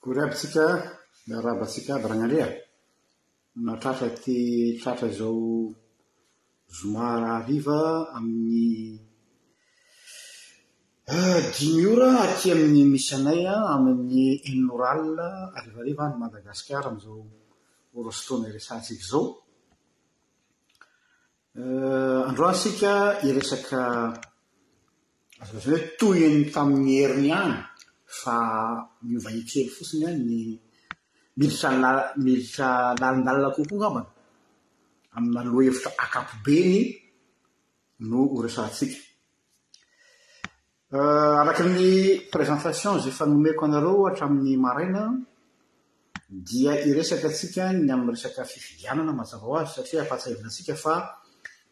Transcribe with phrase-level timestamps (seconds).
[0.00, 0.66] kory aby tsika
[1.44, 2.48] rabatsika by ragnandreha
[3.66, 4.38] natratra ty
[4.82, 5.68] tratra zao
[6.80, 7.80] zomara ariva
[8.16, 8.96] amin'ny
[11.16, 15.02] ah, dimiora atry amin'ny misy anay an amin'ny eminoral
[15.58, 17.20] arivaariva ny madagasikara ami'izao
[18.00, 19.24] orostona iresatsika zao
[21.60, 22.92] eh, androansika
[23.28, 23.82] iresaka
[25.44, 27.56] azavasany hoe toyny tamin'ny heriny any
[28.10, 28.36] fa
[29.06, 30.58] miovaitrely fosinya ny
[31.38, 31.70] miitra
[32.18, 34.02] miditra lalindalina kokoan mba
[35.14, 36.98] ami'aloahevitra akapobeny
[38.02, 38.50] nory
[40.92, 45.06] euh, préentation zy efa nomeko anareo hatramin'ny maraina
[46.28, 50.94] dia iresaka atsika ny ami'ny resaka fifidianana mazava hoazy satria apahatsvina asika fa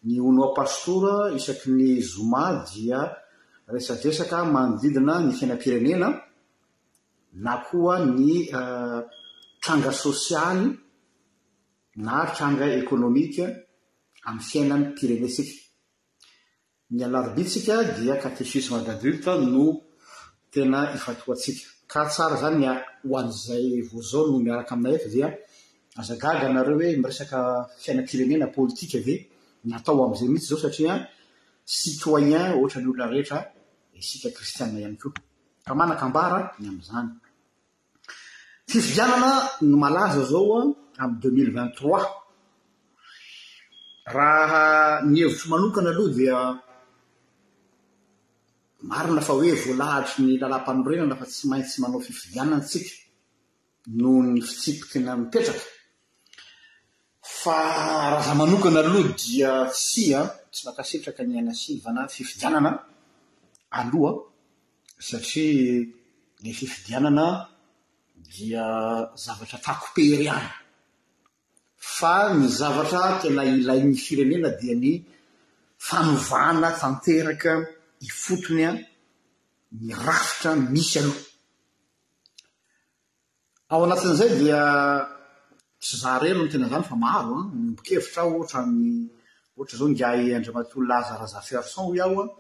[0.07, 3.11] ny onoaparsora isaky ny zoma dia
[3.67, 6.28] resakresaka manodidina ny fiainampirenena
[7.35, 9.03] na koa ny euh,
[9.63, 10.73] tranga sosialy
[11.97, 13.45] na tranga ekônomika
[14.29, 15.53] aminy fiainany tirenesika
[16.97, 19.65] ny alarbi sika dia katesisme d'adilte no
[20.53, 22.65] tena ifatoatsika ka tsara zany
[23.09, 25.31] hoanzay vozao no miarak aminay efa a
[26.01, 27.39] azaganareo hoe miresaka
[27.83, 29.09] fiaina tirenena politika d
[29.71, 30.93] natao amzay mihitsy zao satria
[31.77, 33.37] citoyen ohatra ny olona rehetra
[34.01, 35.13] isika kristiainay amkoa
[35.69, 37.09] raha manaka ambara ny am'zany
[38.71, 39.31] fifidianana
[39.71, 40.69] no malaza zao an
[41.03, 42.05] amin'y deux mille vingt trois
[44.17, 44.63] raha
[45.11, 46.37] ny hevitro manokana aloha dia
[48.91, 52.93] marina fa hoe voalahatry ny lalam-panorenana fa tsy maintsy manao fifidianana tsika
[54.01, 55.65] noho ny fitsipitina mipetraka
[57.43, 57.57] fa
[58.13, 59.53] raha zah manokana aloha dia
[59.87, 60.21] sy a
[60.53, 62.71] tsy mahakasitraka ny ana sivana fifidianana
[63.81, 64.13] aloha
[65.01, 65.87] satria
[66.43, 67.43] ny fifidiananaan
[68.35, 68.65] dia
[69.25, 70.53] zavatra takopery ana
[71.99, 74.93] fa ny zavatra tena ilay ny firenena dia ny
[75.87, 77.53] fanovana tanteraka
[78.09, 78.77] ifotony an
[79.85, 81.17] ny rafitra misy alao
[83.73, 84.61] ao anatin'izay dia
[85.83, 88.89] tsy zahareno no tena zany fa maro an nombokevitra aho oatra ny
[89.57, 92.31] ohatra zao ngahy andriamatolo lazaraza firson i aho an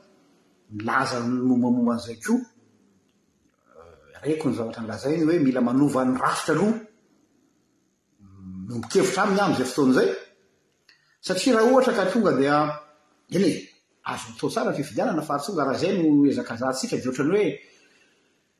[0.72, 6.72] milazan momamomanzay ko eh, raiko ny zavatra nylazainy hoe mila manovan'nyrafitra aloh
[8.76, 9.94] omkevitra miny amzayfohny
[13.36, 13.68] e
[14.10, 17.46] azo ntao sara ny fifidianana farytonga raha zay no ezakazahnsika doatranyhoe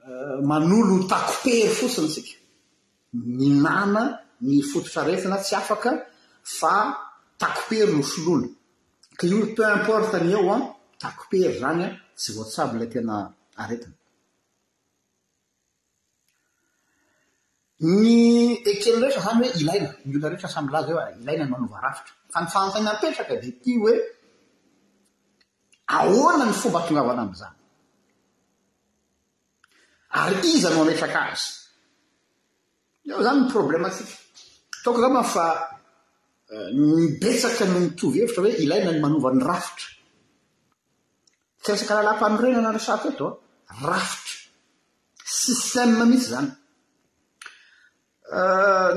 [0.04, 2.32] eh, maolo takopery fosiny tsika
[3.38, 4.02] ni nana
[4.46, 5.90] ny fototraretina tsy afaka
[6.58, 6.72] fa
[7.40, 8.48] takopery nosololo
[9.18, 13.16] k io pe importe ny eo an ah, takopery zany an tsy watsabilay tena
[13.62, 13.96] aretiny
[17.80, 18.16] ny
[18.70, 21.78] ekely rehetra zany hoe ilaina ny ona rehetra samy laza eo a ilaina ny manova
[21.86, 23.94] rafitra fa ny fahantaina ampetraka di tiy hoe
[25.98, 27.56] ahoanany fomba atongavana ami'izany
[30.22, 31.48] ary izy ano ampetrak' azy
[33.12, 34.16] eo zany ny problema atika
[34.82, 35.44] taoko za man fa
[36.54, 39.88] eh, nibetsaka noho nitovyhevitra hoe ilaina ny manaovany rafitra
[41.62, 43.32] tsy rasaka lalampanorena na resat etoa
[43.88, 44.38] rafitra
[45.38, 46.50] sysamn mihitsy zany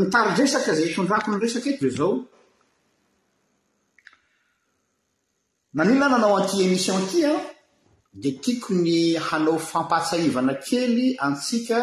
[0.06, 2.10] ntaridresaka euh, zay tondrako nyresak eto
[5.82, 7.38] ana nanao anty emissiontyan
[8.22, 8.94] di tiako ny
[9.28, 11.80] hanao fampatsaivana kely antsika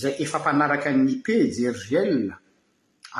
[0.00, 2.12] zay efampanaraka ny pejergel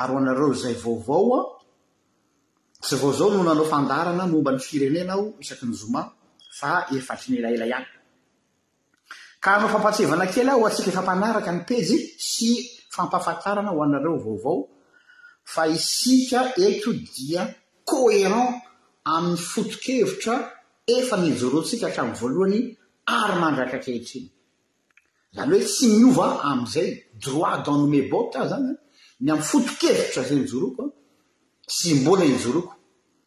[0.01, 5.25] aro anareo zay vaovao an tsy vao zao noho nanao fandarana momba ny firenena aho
[5.43, 6.01] isaky ny zoma
[6.61, 6.91] at
[7.29, 7.85] nelaela
[9.45, 11.97] anno faaevaela ho atsika efpanaraka ny pezy
[12.29, 12.49] sy
[12.93, 14.61] fampafatarana ho anareo vaovao
[15.53, 17.41] fa isika ento dia
[17.89, 18.51] koerant
[19.13, 20.35] amin'ny fotokevitra
[20.95, 22.59] efa nijorotsika hatramo voalohany
[23.19, 24.29] ary mandrakakelitriny
[25.39, 26.89] ay hoe sy miova ami'izay
[27.23, 28.73] droit dan nome bôta zanya
[29.23, 30.89] ny ami'y fotokevitra za y jorokon
[31.79, 32.71] symbola ny joroko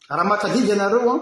[0.09, 1.19] raha matadidy anareo an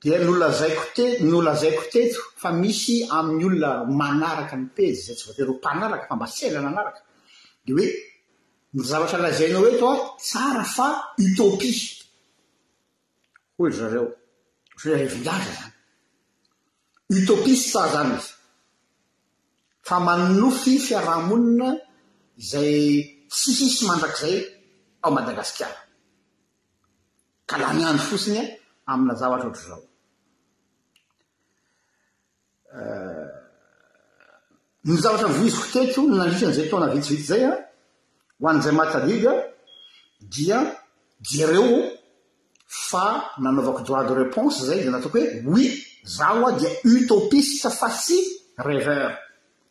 [0.00, 5.16] d nolla zaiko te nyolla zaiko teto fa misy amin'ny olona manaraka ny pezy zay
[5.16, 7.00] tsy va tero mpanaraka famba sailana naraka
[7.66, 7.86] de oe
[8.76, 9.94] nyzavatra lazainao eto a
[10.26, 10.88] tsara fa
[11.24, 11.78] itopia
[13.60, 14.06] oyy zareo
[14.82, 15.66] reviadra
[17.10, 18.32] zny itopia sy tsara zany izy
[19.88, 21.68] fa manofy fiarahamonina
[22.50, 22.72] zay
[23.34, 24.36] tsi sisy mandrakzay
[25.02, 25.78] ao madagasikara
[27.48, 28.40] ka la mianjo fosiny
[28.88, 29.87] a aminazavatra ohatra zao
[32.68, 33.28] Eh,
[34.84, 37.60] nyzavatra viziko teko nnandritran'izay tona vitsivity zay an ah,
[38.40, 39.32] ho anizay matadiga
[40.34, 40.58] dia
[41.30, 41.78] jereo
[42.86, 43.04] fa
[43.42, 45.66] nanaovako droit de reponse zay zay nataoko hoe hoi
[46.16, 48.18] zaho ao ah, dia otopiste fa tsy
[48.68, 49.02] rever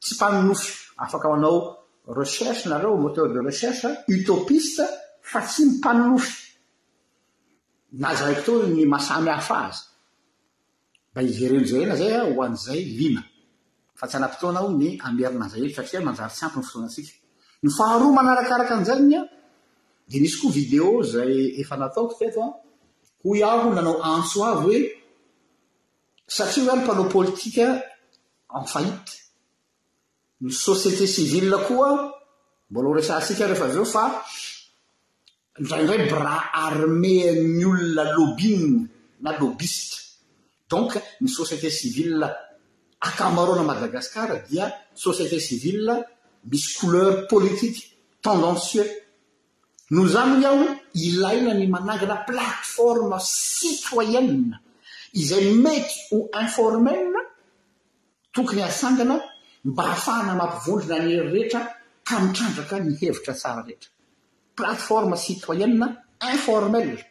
[0.01, 0.69] tsy mpaninofy
[1.03, 1.57] afaka ho anao
[2.19, 4.83] recherche nareo moter de recherchea ah, otopiste
[5.29, 6.35] fa tsy mipanonofy
[8.01, 9.81] nazy rak to ny masamy hahafa zy
[11.15, 13.23] zerenozerenazaya hoanzay lina
[13.95, 15.63] fa tsy ana-potoana aho ny amerinazay
[15.93, 19.27] ea manjartsy ampny oany faharoa manarakaraka an'izany an
[20.09, 22.53] de nisy koa video zay efa nataoko teto an
[23.23, 24.79] hoy aho nanao antso avy hoe
[26.35, 27.65] satria hoany mpanao pôlitika
[28.59, 29.05] en fait
[30.41, 31.89] ny sosieté sivil koa
[32.69, 34.03] mbolao resasika reefa aveofa
[35.61, 36.33] ndrayndray bra
[36.65, 37.15] arme
[37.57, 38.75] ny olona lobine
[39.23, 40.06] na lobiste
[40.69, 42.23] donc ny société civil
[42.99, 45.81] akamarona madagasikar dia société civil
[46.51, 47.79] misy couleur politique
[48.21, 48.89] tendancieux
[49.91, 54.59] no zany aho ilaina ny manangana plateforme citoyene
[55.21, 57.01] izay mety ho informel
[58.35, 59.15] tokony asangana
[59.67, 61.61] mba hahafahana mampivondrona any hery rehetra
[62.07, 63.89] ka mitrandraka nyhevitra tsara rehetra
[64.59, 65.87] plateforme citoyene
[66.33, 67.01] informelle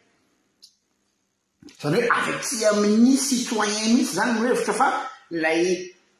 [1.81, 4.87] zany hoe avaty amin'ny sitoyen mihitsy zany nheevatra fa
[5.31, 5.61] lay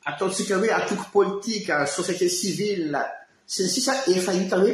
[0.05, 2.97] ataotsika hoe atoko politika société sivil
[3.45, 4.73] sy ny sisa efa hita hoe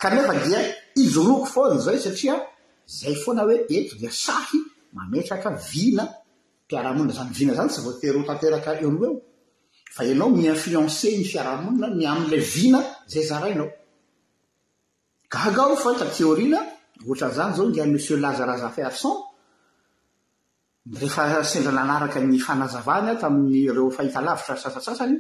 [0.01, 0.59] ka nefa dia
[1.03, 2.35] izy roko foana zay satria
[2.99, 4.59] zay foana hoe eto di sahy
[4.95, 6.05] mametraka vina
[6.69, 10.23] piarahamonina anyvina zany sy votereneaoinfiane
[10.83, 10.89] ny
[11.31, 12.81] fiarahamonina ny amla vina
[13.13, 16.59] zay zarah naogagao fatateorina
[17.07, 19.15] ohatran'zany zao dia mosie lazara zafarcan
[21.07, 25.15] efaendrananakany fanazaanya tamireo fahialavitra sasasasany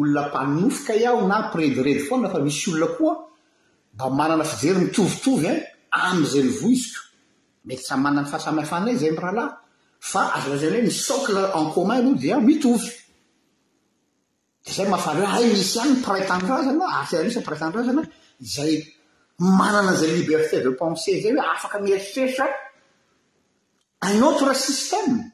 [0.00, 3.14] olonapanofoka iaho na prediredy fonafa misy olona koa
[3.96, 5.58] mba manana fijery mitovitovy an
[6.10, 7.03] amzay nyvoiziko
[7.64, 9.52] mety samy manany fahasamyhafanay zay miraha lahy
[10.10, 12.92] fa azoa zany hoe misocle en commun aloha di a mitozy
[14.64, 18.02] de zay mahafala h ay misy any pretendren zana asina ah, misy n pretendrezana
[18.54, 18.72] zay
[19.58, 22.46] manana zay liberté de pensé zay hoe afaka mieritreritra
[24.12, 25.33] un atre système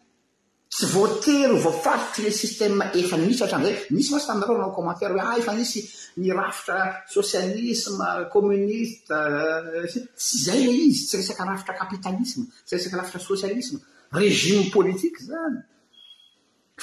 [0.70, 5.30] tsy voatery vofarity le sistema efaymisy atramzay misy fa tsy taminareo nao kommantara hoe a
[5.34, 5.78] ah, fa nisy
[6.22, 6.82] nirafitra
[7.16, 13.78] sosialisma kominista euh, tsy zay izy tsy resaky rafitra kapitalisma tsy resaky rafitra sosialisma
[14.18, 15.56] rezime politika zany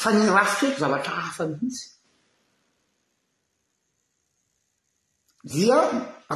[0.01, 1.86] fa ny rafitra eko zavatra hafa miitsy
[5.51, 5.80] dia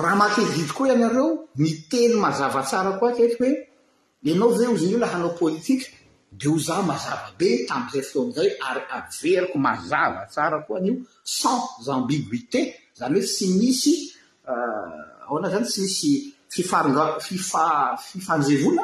[0.02, 1.30] raha matevidy koa ianareo
[1.64, 5.98] miteny mazavatsara koa tetiky hoe anao veo zy ny io lahanao politika
[6.32, 10.96] de o zao mazava be tami'izay foto amizay hoe ary averiko mazava tsara koa anio
[11.24, 12.62] sans ambiguité
[12.96, 14.14] zany hoe sy misy
[14.48, 16.12] euh, ao anazy zany tsy misy
[16.54, 18.84] fifaronga- fifa- fifanjevola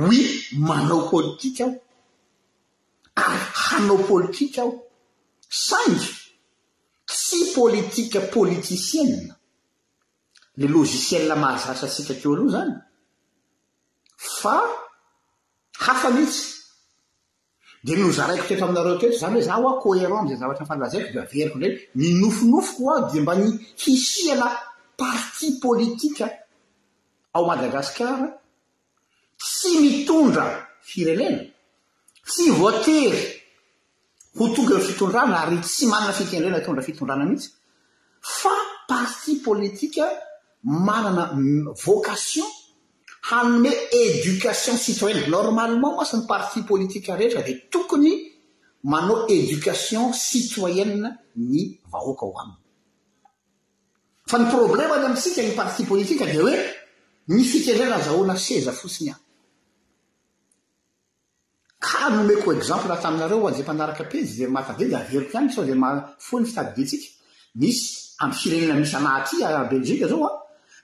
[0.00, 0.20] oi
[0.68, 1.64] manao politika
[3.16, 4.72] aho ary hanao politika aho
[5.48, 6.06] saingy
[7.06, 9.32] tsy politika politisiane
[10.56, 12.74] le logisiel mahazasa sikakeo aloha zany
[14.40, 14.83] fa
[15.78, 16.60] hafa mihitsy
[17.84, 21.18] dia mozaraiko toeto aminareo toeto zany hoe za hoa koerant amzay zavatra ny falalazaiko de
[21.26, 23.46] averiko ndrany minofonofoko a di mba ny
[23.82, 24.46] hisiana
[24.98, 26.26] parti pôlitika
[27.34, 28.28] ao madagasikara
[29.40, 30.44] tsy mitondra
[30.80, 31.42] firenena
[32.26, 33.22] tsy voatery
[34.36, 37.50] ho tonga er fitondrana ary tsy manana fitendrena tondra fitondrana mihitsy
[38.38, 38.52] fa
[38.90, 40.04] parti politika
[40.88, 41.24] manana
[41.84, 42.50] vocation
[43.30, 48.12] hanyme edokation citoyena normalement masa ny parti pôlitika rehetra dia tokony
[48.84, 52.58] manao edokation sitoyee ny vahoaka o aminy
[54.30, 56.54] fa ny problema any amintsika ny parti politika dia hoe
[57.28, 59.16] myfikendrena azahoana seza fosiny a
[62.06, 66.54] a nomeko eemple ah taminareo zampanarakapmaoy f ms
[67.54, 67.84] meemisy
[69.48, 70.30] anabelka zao a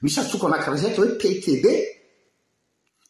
[0.03, 1.65] misy atoko anakrahazay atao hoe ptb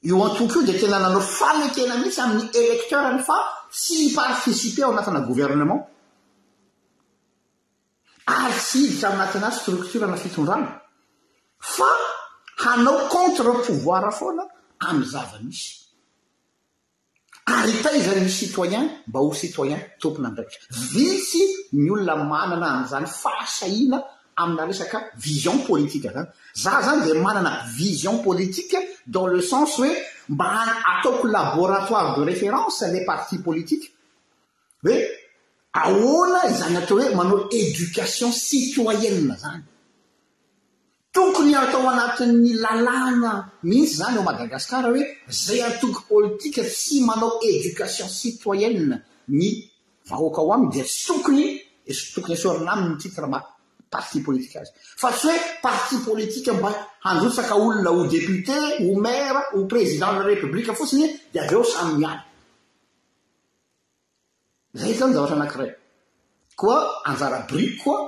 [0.02, 3.37] eo antompo io di tena nanao falekena mihitsy amin'ny électeurny fa
[3.71, 5.83] tsy iparticipe ao anatina gouvernement
[8.25, 10.69] ary tsy ivitsa anatina struktorana fitondrana
[11.59, 11.90] fa
[12.64, 14.45] hanao contre pouvoira foana
[14.88, 15.66] amy zava misy
[17.54, 20.57] ary tay zany mys citoyen mba ho citoyen tompona andraika
[20.95, 21.42] vitsy
[21.80, 23.99] ny olona manana am'izany fahasahina
[24.42, 29.90] amina resaka vision politika zany za zany de manana vision politique dans le sens hoe
[30.28, 30.49] mba
[30.92, 33.90] ataoko laboratoire de référence les partis politiques
[34.85, 34.97] hoe
[35.73, 39.62] ahoana izany e atao hoe manao édocation citoyee zany
[41.12, 43.32] tokony atao anatin'ny lalàna
[43.64, 49.49] mhihitsy zany eo madagasikara hoe zay atoko politika tsy manao edocation citoyene ny
[50.09, 51.42] vahoaka aho aminy de tokony
[51.87, 53.38] e tokony esorina amiyny titrema
[53.90, 56.70] parti politika azy fa tsy hoe parti politika mba
[57.04, 61.64] handrosaka olona ho deputé ho mara ho président de la républika fotsiny dea av eo
[61.73, 62.25] samy mialy
[64.80, 65.70] zay zany zavatra anankiray
[66.61, 66.78] koa
[67.09, 67.99] anjara brik koa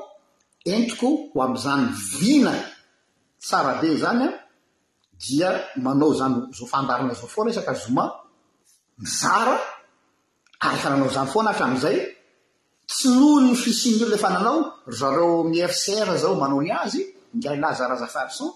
[0.74, 1.84] entiko ho am'zany
[2.20, 2.54] vina
[3.48, 4.30] sarabe zany an
[5.22, 5.50] dia
[5.84, 8.04] manao zany zao fandarina zao foana esaka zoma
[9.02, 9.56] mizara
[10.66, 11.98] aryfa nanao zany foana hata ami'izay
[12.92, 14.58] tsy nony fisinny oloefa nanao
[14.88, 17.02] zareo miersera zao manao ni azy
[17.40, 18.50] nialazarazafarison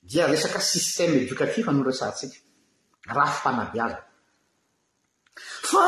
[0.09, 2.37] dia resak sstema edokatif noresatsika
[3.17, 3.99] rahafipanabaza
[5.71, 5.85] fa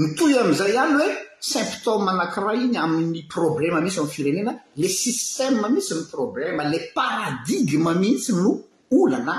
[0.00, 1.08] nytoy amizay any hoe
[1.52, 7.90] simptome anankira iny amin'ny problema mitsy eoay firenena le sste mihitsy ny problema la paradigma
[8.02, 8.50] mihitsy no
[8.98, 9.34] olana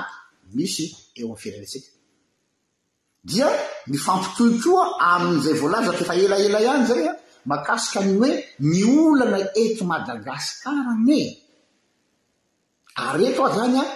[0.55, 0.85] misy
[1.19, 1.89] eoamy firenetsika
[3.29, 3.47] dia
[3.93, 7.15] mifampitohitroa amin'izay voalazata efa elaela ihany zay an
[7.49, 8.31] mahakasika ny hoe
[8.71, 11.19] miolana eko madagasikara ane
[13.07, 13.89] areto ao zany an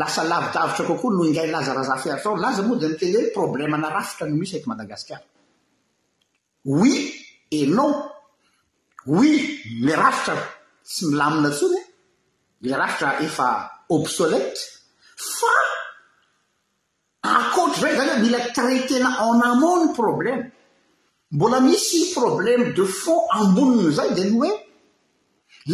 [0.00, 4.24] lasa lavidavitra kokoa no ingay laza rahazahferatsao laza moa dy ny te ay problemana rafitra
[4.28, 5.24] no misy eto madagasikara
[6.74, 6.92] oui
[7.50, 7.92] e non
[9.18, 9.32] oi
[9.86, 10.34] la rafitra
[10.92, 11.78] sy milamina tsony
[12.62, 13.46] e la rafitra efa
[13.96, 14.60] obsolete
[15.36, 15.54] fa
[17.82, 20.44] ray zany hoe mila traitena enamany problèma
[21.32, 24.50] mbola misy problème de fond amboniny zay di ny hoe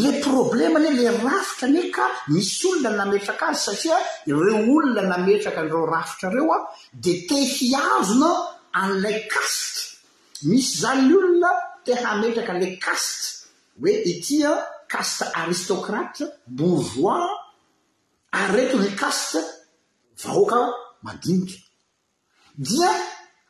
[0.02, 3.96] le problème any e le rafitra any e ka misy olona nametraka azy satria
[4.44, 6.58] reo olona nametraka andreo rafitrareo a
[7.04, 8.30] de te hiazona
[8.80, 9.80] an'ilay caste
[10.50, 11.50] misy zany olona
[11.84, 13.26] te hametraka la caste
[13.80, 14.50] hoe itya
[14.92, 16.20] caste aristocrate
[16.58, 17.26] bourvoir
[18.40, 19.38] aretony caste
[20.22, 20.58] vahoaka
[21.06, 21.56] madinika
[22.66, 22.92] dia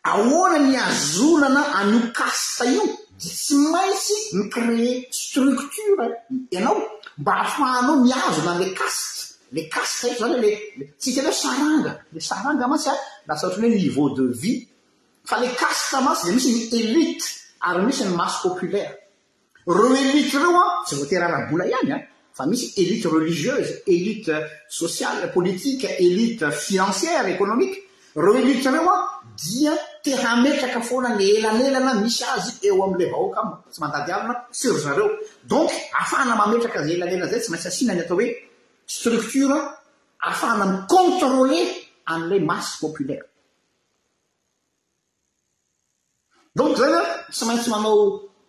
[0.05, 2.85] aonany azolana anio aste io
[3.19, 6.07] d tsy maitsy ny crée structure
[6.59, 9.11] anaomba ahafanao miazona le ate
[9.55, 10.38] le asteozal
[11.00, 12.95] tsika le saranga le saranga masy a
[13.26, 14.67] lasaotrany hoe niveau de vie
[15.29, 17.25] fa le aste masy de misy ny élite
[17.67, 21.97] ary misy ny maso populairelie reo asyvoeaoa anya
[22.55, 23.73] isy lite reliieuse
[24.07, 24.35] lite
[24.79, 29.02] soiale politie lite finanièreonomie reo eliitrareo an
[29.38, 34.35] dia te hametraka foana ny elanelana misy azy eo amlay vahoaka m tsy mandady avina
[34.59, 35.07] tsy ro zareo
[35.50, 38.29] donk ahafahana mametraka za elanelana zay tsy maintsy asihinany atao hoe
[38.95, 39.57] structure
[40.26, 41.59] ahafahana am controle
[42.12, 43.26] an'ilay masy populaire
[46.59, 47.02] donc zany a
[47.35, 47.99] tsy maintsy manao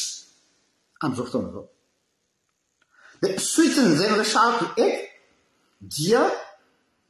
[1.04, 1.64] amzao fotona zao
[3.22, 4.98] de soitiny izayny resako eo
[5.92, 6.22] dia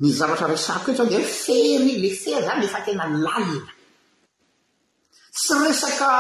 [0.00, 3.70] ny zavatra resako etr ay de oe fery lefery zany le fa tena lalina
[5.36, 6.10] tsy resaka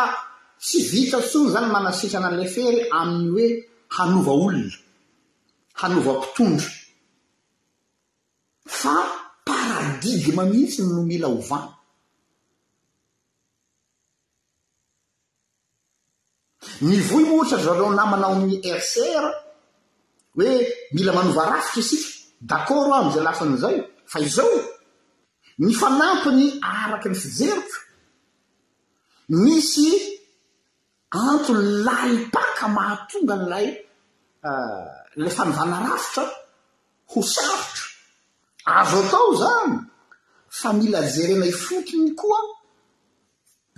[0.64, 3.46] tsy vita ntsoiny zany manasitrana any le fery amin'ny hoe
[3.96, 4.74] hanovaolona
[5.80, 6.70] hanovampitondra
[8.80, 8.94] fa
[9.48, 11.66] paradigma mihitsy no mila ovan
[16.88, 19.24] nivoi moohatra zareo namana o an'ny erser
[20.38, 22.08] hoe mila manova rafitra isika
[22.50, 23.76] dacord amzay lafin'izay
[24.10, 24.56] fa izao
[25.64, 27.76] ny fanampiny araky ny fijerita
[29.44, 29.88] misy
[31.26, 33.72] antony lah hipaka mahatonga nlaya
[34.48, 34.86] eh,
[35.22, 36.24] lay fanavana rafitra
[37.10, 37.84] ho sarotra
[38.78, 39.72] azo atao zany
[40.58, 42.40] fa mila jerena ifotiny koa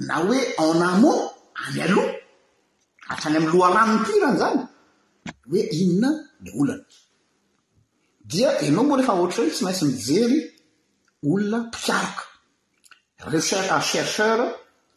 [0.07, 1.19] na hoe enaman
[1.65, 2.13] any aloha
[3.13, 4.61] atrany amy loha agnaminy toirany zany
[5.51, 6.11] hoe inina
[6.45, 6.87] ly olana
[8.31, 10.39] dia anao moa refa ohatra ay tsy maintsy mijery
[11.31, 12.25] olona mpikaroka
[13.33, 13.39] re
[13.91, 14.53] shercheur ah,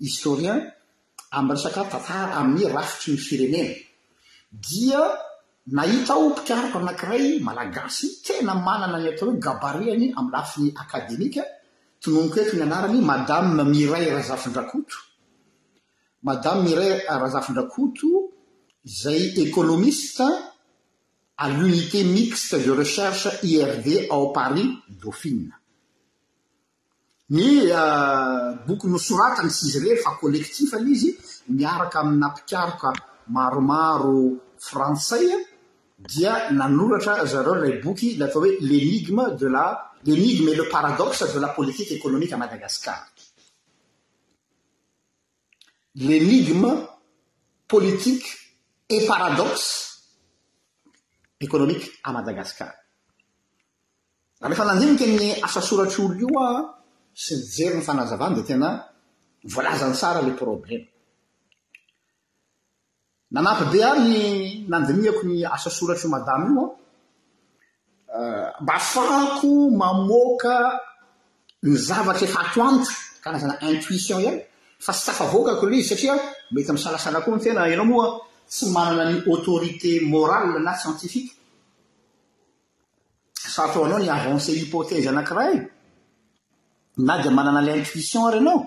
[0.06, 0.60] historien
[1.38, 3.74] amy resaka tatara amin' rafitry ny firenena
[4.66, 5.02] dia
[5.78, 11.42] nahita ao mpikaroko anankiray malagasy tena manana ny atao hoe gabariany amiy lafiny akademika
[12.02, 14.98] tonomoko eto mianarany madame miray razafindrakoto
[16.28, 18.08] madame miray razafin-drakoto
[18.86, 20.24] zay économiste
[21.38, 25.52] a l'unité mixte de recherche ird ao paris dauphine
[27.30, 31.16] nya euh, boky nosoratany syizy rery fa collektif alizy
[31.50, 32.94] miaraka aminampikiaroka
[33.28, 35.38] maromaro frantsaya
[36.00, 41.26] dia nanoratra zareo lay boky l atao hoe l'énigme de la l'énigme et le paradoxe
[41.34, 43.02] de la politikue économiqua madagasikar
[45.96, 46.70] l'énigme
[47.68, 48.43] politique
[48.88, 49.90] e paradosy
[51.46, 52.74] ekonomika a madagasikar
[54.42, 56.50] rehefa nandinika gny asasoratry olo io a
[57.22, 58.70] sy ny jery ny fanazavany de tena
[59.54, 60.86] volazan sara la problema
[63.36, 64.16] nanampy be a ny
[64.72, 66.64] nandiniako ny asasoratra io madamy io
[68.14, 70.56] an mba ahafako mamoaka
[71.66, 72.90] ny zavatra fatoanto
[73.24, 74.40] karazana intuition iany
[74.86, 76.14] fa sy tafavoakako loh izy satria
[76.54, 78.08] mety ami salasalakoh ny tena ianao moa
[78.50, 81.34] tsy manana ny autorité moral na sientifika
[83.54, 85.60] sa ataoanao ny avansé hypotese anakirah i
[87.08, 88.60] na dia manana l intuition ary anao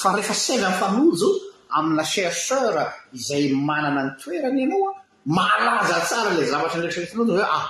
[0.00, 1.28] fa rehefa saila ny fanojo
[1.76, 2.76] amina shersheur
[3.18, 4.92] izay manana ny toerany ianaoa
[5.36, 7.66] malaja tsara la zavatra ndrasetnaoe ah,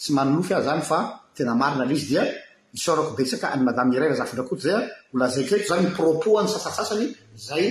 [0.00, 0.98] tsy manlofya zany fa
[1.38, 2.22] nina l izy dia
[2.72, 7.06] misorakobekaymadamirazafndrakoo zay a olzakeo zny proposny sasasasany
[7.48, 7.64] zay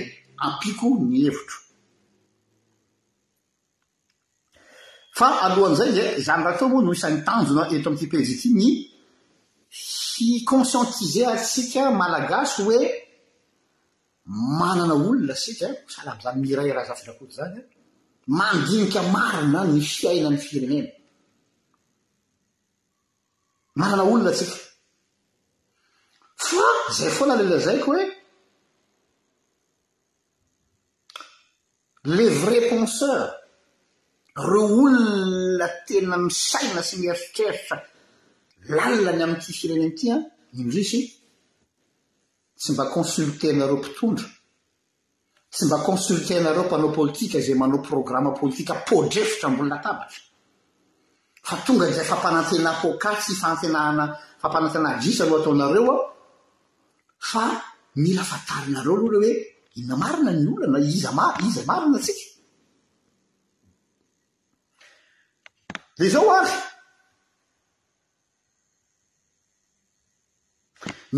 [0.44, 1.58] ampiako ny hevitro
[5.18, 8.68] fa alohany izay a zany raha keo moa no isan'ny tanjona eto amin'nytipeziiky ny
[10.18, 12.78] hiconsientise atsika malagasy hoe
[14.60, 17.62] manana olona asika sahalaby zany miray raha zafidrakoto zany a
[18.38, 20.90] mandinika marina ny fiaina ny firenena
[23.80, 24.56] manana olona atsika
[26.46, 26.62] fa
[26.96, 28.04] zay foana lelazaiko hoe
[32.16, 33.22] les vrais penseur
[34.40, 37.76] re olona tena misaina sy mieritreritra
[38.70, 41.00] lalila ny amin'nyity firenin'ty an ah, nynrisy
[42.60, 44.28] tsy mba consolteanareo mpitondra
[45.52, 50.20] tsy mba consolteanareo mpanao politika izay manao programma politika podrefitra mbolonatabatra
[51.48, 54.04] fa tonga izay fampanantena pokatsy fantenaana
[54.42, 56.06] fampanantena drisano ataonareoa ah,
[57.30, 57.44] fa
[58.02, 59.32] mila fantalinareo aloha ilahy hoe
[59.80, 62.27] ina marina ny olana iza ma- iza marina tsika
[65.98, 66.52] dea zao azy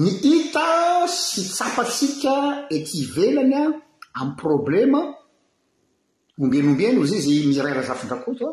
[0.01, 0.67] ny hita
[1.09, 2.33] sy tsapatsika
[2.77, 3.71] ekivelanyan
[4.21, 5.01] ami'y problema
[6.43, 8.51] ombenoombeno o zy izy miraira zafindrakotoa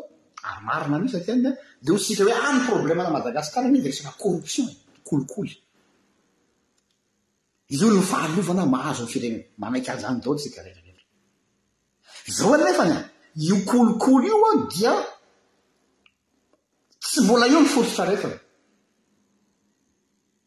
[0.50, 1.50] ary marina ami satian de
[1.96, 4.68] o tsika hoe any problemana madagasikara mide resafa corropion
[5.08, 5.54] kolikoly
[7.76, 12.98] io ny fahalovana mahazo y firenana manaiky azany dao tsko alfanya
[13.48, 14.94] io kolikoly io a dia
[17.18, 18.34] tsy mbola io ny fototraaretina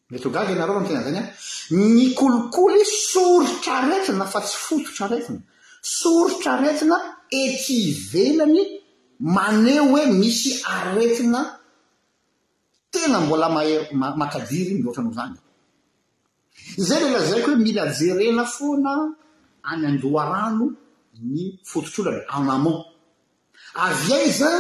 [0.10, 1.32] mety ho gagy ianareo ra mi tena zany a
[1.76, 5.40] ny kolokolo sorotra aretina fa tsy fototra aretina
[5.82, 6.96] sorotra aretina
[7.28, 8.62] etiivelany
[9.36, 11.42] mane hoe misy aretina
[12.92, 15.38] tena mbola maha- makadiry mioatranao zany
[16.80, 18.92] izay lela zayko hoe mila jerena foana
[19.72, 20.66] any androarano
[21.34, 22.78] ny fototr'olany enamen
[23.88, 24.52] avy ay za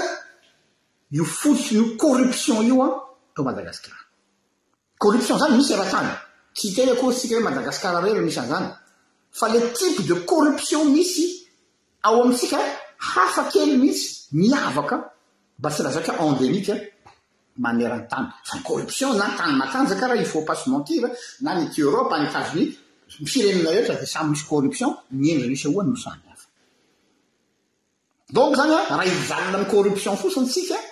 [1.14, 3.04] io fosi io corruption ioan ah,
[3.40, 3.92] o madagasikar
[5.06, 6.08] ôrruption zany misy ava-tsany
[6.74, 8.68] tea koy tsika hoe madagaskar erois nzany
[9.40, 11.26] fa le tipe de corruption misy
[12.02, 12.58] ao amin tsika
[12.98, 15.12] hafa kely mihitsy miavaka
[15.58, 16.14] ba tsy aaaany eh,
[17.92, 18.22] raha
[29.04, 30.91] ijalina amny orruption fosiny tsika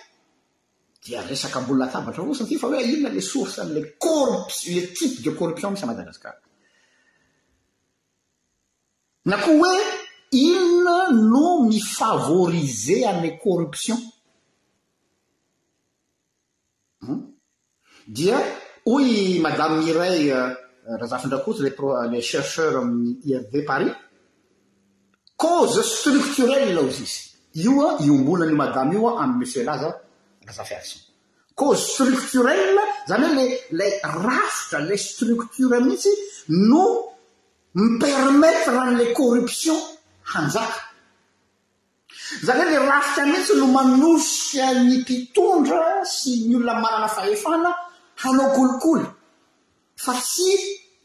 [1.17, 5.21] resaka mbola natabatra o sa ty fa hoe ilona le sourse an'le corrupi le types
[5.21, 6.35] de corruption misy madagasikar
[9.25, 9.77] na koa hoe
[10.31, 13.97] ilona no mifavorise an'la corruption
[17.01, 17.21] hmm?
[18.07, 18.39] dia
[18.85, 20.53] hoy madame mirayl euh,
[20.85, 23.87] raha zafandrakotsy lele chercheur amy euh, id pari
[25.39, 27.29] case structurelle lao izy izy
[27.65, 29.95] ioan iombonan'i madame ioa amy monsieur laza
[30.53, 31.03] zafiasiny
[31.55, 33.91] ko stricturelna zany hoe le ilay
[34.25, 36.11] rafitra lay structore mihitsy
[36.69, 36.83] no
[37.81, 39.77] mipermet ran'ila corruption
[40.33, 40.79] hanjaka
[42.45, 45.79] zany hoe le rafitra mihitsy no manosanny mpitondra
[46.15, 47.69] sy my olona manana fahefana
[48.21, 49.05] hanao kolokoly
[50.03, 50.49] fa tsy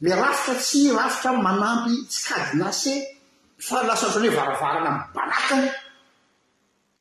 [0.07, 2.93] la rafitra tsy rafitra manampy tsi kadinace
[3.67, 5.67] fa lasatroany oe varavarana m panakyny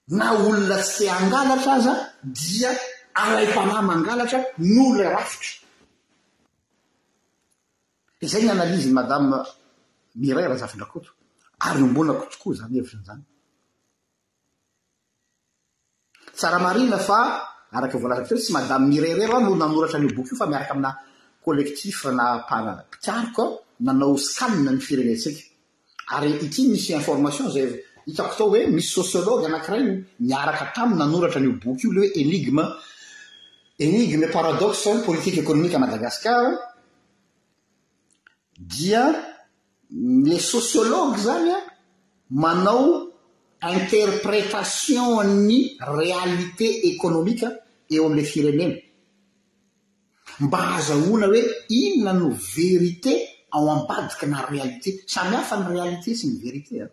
[0.08, 2.00] na olona tsyta angalatra azaan
[2.36, 2.72] dia
[3.24, 4.40] araiko anahmangalatra
[4.74, 5.54] no ra rafitra
[8.32, 9.38] zay gny analizy madame
[10.22, 11.10] mirera zafandra koto
[11.68, 13.24] ary ombonakotokoa zany hevitra n zany
[16.38, 17.20] tsaramarina fa
[17.78, 20.92] araky voalazatetry tsy madame mirerera no nanoratra nyio boky io fa miaraka amina
[21.46, 23.44] kolektif na pana mpitariko
[23.86, 25.42] nanao sikanina ny firenentsika
[26.16, 29.94] ary ity misy information zay ava hitako tao hoe misy sosiologe anankira iny
[30.28, 32.64] miaraka taminy nanoratra nyo boky io iley hoe enigme
[33.86, 36.52] enigme paradoxe politikue ékonomika madagasikara
[38.74, 39.04] dia
[40.28, 41.62] le sosiologe zany an
[42.44, 42.86] manao
[43.74, 45.62] interprétation n'ny
[45.98, 47.48] réalité économika
[47.94, 48.76] eo amin'la firenena
[50.44, 51.42] mba haza hoina hoe
[51.80, 53.12] inona no vérité
[53.56, 56.88] ao ambadika na réalité sami hafa ny réalité sy ny verité a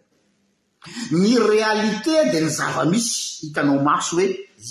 [1.13, 3.13] ny réalité di nyzava-misy
[3.49, 4.27] hitanao maso hoe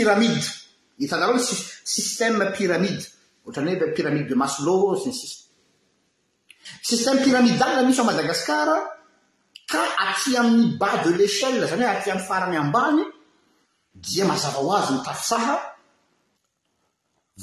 [0.00, 1.36] pramidehitnaro
[1.84, 3.04] sstème piramide
[3.46, 4.96] oara'ny hoe piramide de massy lova
[6.82, 8.78] sstème piramidal misy a madagasikara
[9.72, 13.02] ka aty amin'ny bas de l'échelle zany hoe aty am farany ambany
[13.94, 15.56] dia mazava ho azy ny tarisaha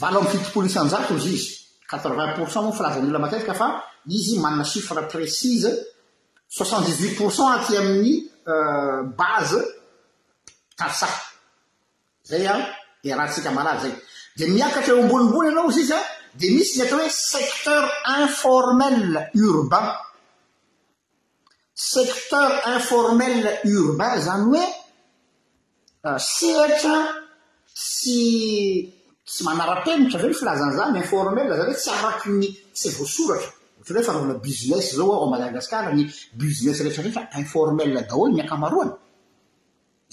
[0.01, 1.55] vala amny fitopolo isanjako zy izy
[1.89, 5.71] quatrevingt pourcent mo filazannyolona matetika fa izy manana chifre présise
[6.47, 9.59] soixant dix huit pourcent aty amin'ny euh, baze
[10.77, 11.28] tarsaha
[12.29, 12.55] zay a
[13.03, 13.93] e raha tsika maraz zay
[14.39, 15.99] de miakatra oambolimboly anao izy izy a
[16.39, 17.83] de misy ny atra hoe secteur
[18.21, 18.99] informel
[19.49, 19.87] urbain
[21.91, 23.39] secteur informel
[23.79, 24.63] urbain zany hoe
[26.07, 26.97] euh, seratra
[27.91, 28.19] sy
[29.33, 32.45] sy manara-penatra va ny filazanyzany informel zany oe tsy arakyny
[32.81, 36.01] sy voasoratra ohatraee fa nona buzines zao ao madagasikar ny
[36.41, 38.93] business reetrarehetra informel daholo miankamaroany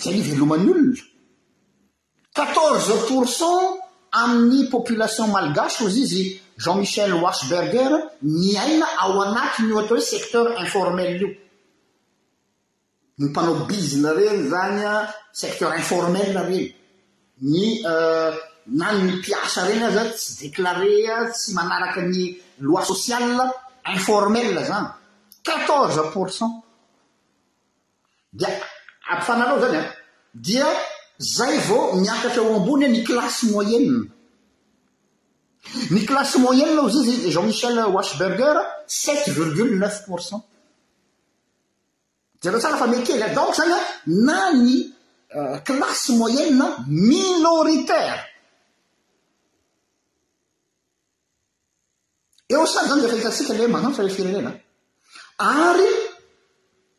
[0.02, 1.00] zay ny veloman'ny olony
[2.36, 3.78] quatorze pourcent
[4.12, 6.24] amin'ny population malgashe o izy izy
[6.62, 11.28] jean michel washberger ny aina ao anatiny io atao hoe secteur informel io
[13.18, 14.94] ny mpanao bizina reny zany a
[15.42, 16.62] secteur informel reny
[17.52, 17.64] ny
[18.78, 22.22] na ny piasa reny aza tsy déclarea tsy manaraky ny
[22.66, 23.24] loi social
[23.96, 24.86] informel zany
[25.46, 26.52] quatorze pourcent
[28.38, 28.50] dia
[29.12, 29.82] ampyfanareo zany a
[30.46, 30.68] dia
[31.34, 34.00] zay vao miakatra eo ambony a ny klasse moyene
[35.90, 38.56] ny klasse moyena o zay z jean michel washberger
[39.02, 40.42] sept virgule neuf pourcent
[42.42, 43.74] zareo tsara fa mekely donc zany
[44.26, 44.76] na ny
[45.66, 48.20] klasse euh, moyene minoritaire
[52.48, 54.52] eo sany zany zaefa hitatsika le manaa le firenena
[55.38, 55.90] ary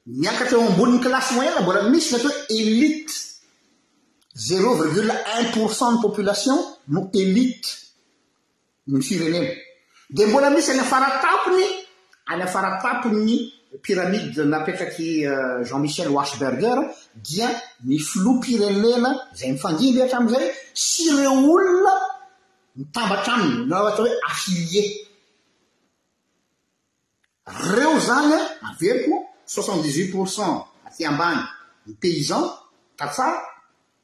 [0.07, 3.15] miakatra eo ambonin'ny klasse moyena mbola misy nyaty hoe elite
[4.37, 6.57] zero virgula un pourcent ny population
[6.89, 7.69] no elite
[8.87, 9.49] ny firenena
[10.11, 11.63] de mbola misy any afaratapony
[12.27, 16.77] any afaratapony piramide napetraky euh, jean michel wachberger
[17.15, 17.49] dia
[17.85, 21.93] ny floa pirenena zay mifangimbyhatram'izay sy reo olona
[22.77, 24.83] mitambatra aminy naata hoe affilie
[27.73, 31.41] reo zany a averoko soixant dixhuit pourcent atiambany
[31.87, 32.43] ny payzan
[32.97, 33.56] tatsara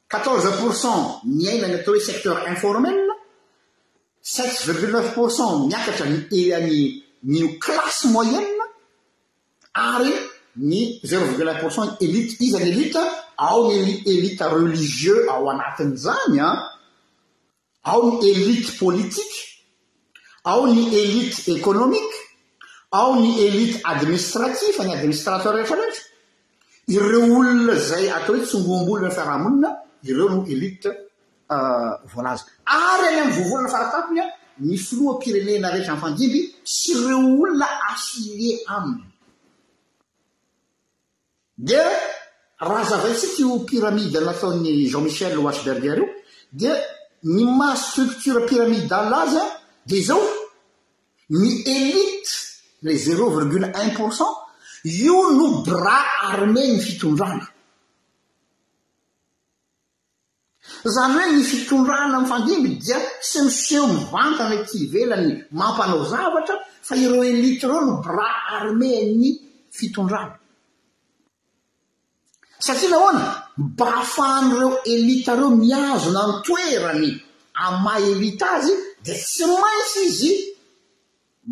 [0.08, 2.98] quatorze pourcent my ainany atao hoe secteur informel
[4.34, 6.24] sept virgule neuf pourcent miakatra n
[7.32, 8.44] ny klasse moyene
[9.72, 10.12] ary
[10.56, 13.02] ny zero virgule un pourcent elite izyany elita
[13.48, 16.70] ao ny elita religieux ao anatin'zany an ah,
[17.92, 19.38] ao ny elite politike
[20.44, 22.14] ao ny elite économike
[22.90, 26.02] ao ny elite administratif ny administrateur rehetra rehetra
[26.88, 29.70] ireo olona zay atao hoe tsyngombolona fiarahamonona
[30.04, 30.88] ireo no elite
[31.50, 34.26] euh, voalaza ary any aminy voavolana faratapony a
[34.60, 39.04] ny floha pirenena raeta afandindby sy reo olona asirier aminy
[41.56, 41.80] de
[42.68, 46.06] raha zavaio tsikao piramide nataon'ny jean michel washebergareo
[46.52, 46.70] de
[47.22, 49.50] ny maha-structure piramidalazy an
[49.86, 50.22] de zao
[51.30, 52.32] ny elite
[52.82, 54.34] le zero virgule un pourcent
[54.84, 57.46] io no bras arme ny fitondrangro
[60.90, 67.24] zany roe ny fitondrana am'ny fandimby dia sy miseho mivantana tivelany mampanao zavatra fa ireo
[67.24, 69.30] elita ireo no bras arme ny
[69.70, 70.36] fitondrana
[72.58, 73.24] satria na hoany
[73.64, 77.10] mba afahan'ireo elita reo miazona nytoerany
[77.64, 78.72] ama elita azy
[79.04, 80.32] di tsy maintsy izy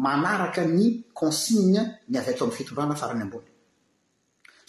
[0.05, 0.85] manaraka ny
[1.21, 3.49] consigne ny avy ato amin'ny fitondrana farany ambony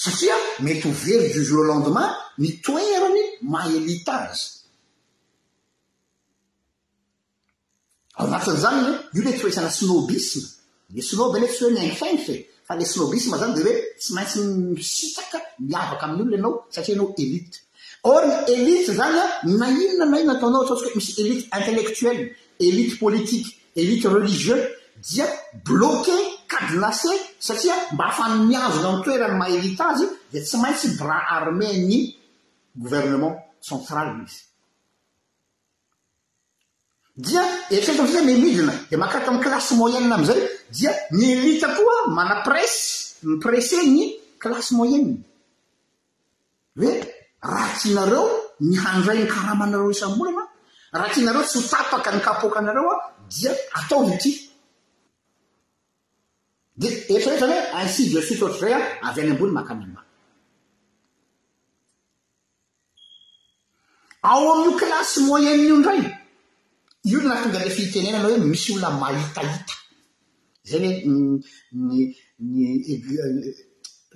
[0.03, 2.09] satria mety overy duzre lendeman
[2.41, 3.99] ny toerany azny
[9.13, 10.47] iole easnobisme
[10.93, 12.35] le snob lesy hnnfanfe
[12.67, 14.37] fa le snobism zany de hoe tsy maintsy
[14.75, 17.57] misitaka miavaka amin'olo anao satria anao elite
[18.03, 24.59] orny elita zanya nainona naiona ataonao attsk he misy elite intellectuelle elite politique elite relizieux
[25.11, 25.27] dia
[25.65, 26.13] bloke
[26.47, 30.03] kadinase satria mba hahafa ny miazonao n toerany mahaelita azy
[30.33, 32.15] de tsy maintsy bra armeny
[32.75, 34.49] governement centralnizy
[37.13, 40.41] dia eritareta t zaymmirina de mahakata ny klasse moyenia amzay
[40.73, 44.03] dia nylita koa mana presy ny prese ny
[44.41, 45.21] klasse moyenia
[46.79, 46.91] hoe
[47.41, 48.25] raha tianareo
[48.65, 50.43] ny handray ny karamanareo isamolana
[50.97, 52.97] raha tianareo tsy hotapaka ny kapoka anareo a
[53.29, 54.31] dia ataony ty
[56.79, 60.01] di eritraretra ny hoe ainsi de suit ohatra zay a avy any ambony makanyma
[64.29, 66.01] ao ami'yo klassy moyenea io indray
[67.11, 69.73] io no natingandre fihitenena ana hoe misy olona mahitahita
[70.69, 71.15] zany hoe n
[71.87, 71.95] ny
[72.39, 72.57] ny
[72.91, 73.03] eh,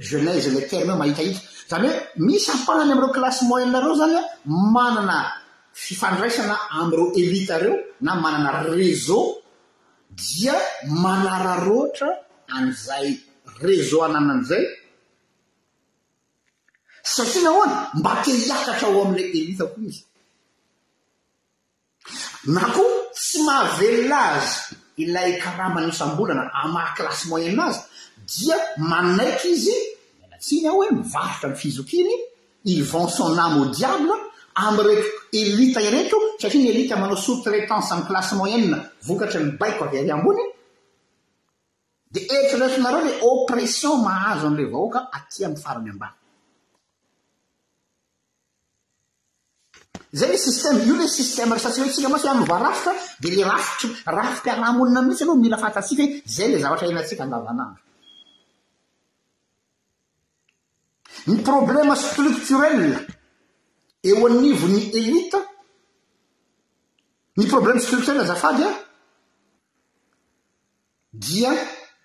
[0.06, 1.40] jeunese le term e mahitahita
[1.70, 4.26] zany hoe misy ampahany amireo klasy moyen reo zany an
[4.76, 5.18] manana
[5.84, 9.24] fifandraisana am reo evita reo na manana reseau
[10.22, 10.56] dia
[11.04, 12.10] manara rohatra
[12.56, 13.08] an'izay
[13.68, 14.64] reseu ananan'izay
[17.14, 20.04] satria nahoana mba te hiakatra ho am'ilay elita koa izy
[22.56, 22.94] na koa
[23.24, 24.52] tsy maavelol azy
[25.04, 27.82] ilay karamanosam-bolana amaha klasse moyenia azy
[28.38, 28.56] dia
[28.90, 29.78] manaiky izy
[30.44, 32.12] tsyny ao hoe mivarotra n fizokiny
[32.74, 34.16] ivansonamya diable
[34.66, 35.08] am reto
[35.42, 40.12] elita ireto satria ny elita manao sostraitance amiy klasse moyenia vokatra ny baiko avy ary
[40.16, 40.44] ambony
[42.14, 46.16] di erit ratonareo ila oppression mahazo an'ile vahoaka atya amy farany ambany
[50.12, 55.00] zay le sistema io la système resantsi hotsika masy ano varafitra de le rafitry rafi-piarahamonina
[55.00, 57.84] amiitsy aloha mila fantatsika hoe zay la zavatra henatsika andavanandro
[61.28, 63.06] ny problèma structurel
[64.04, 65.38] eo anivo ny elite
[67.38, 68.70] ny problème stricturell azafady a
[71.14, 71.52] dia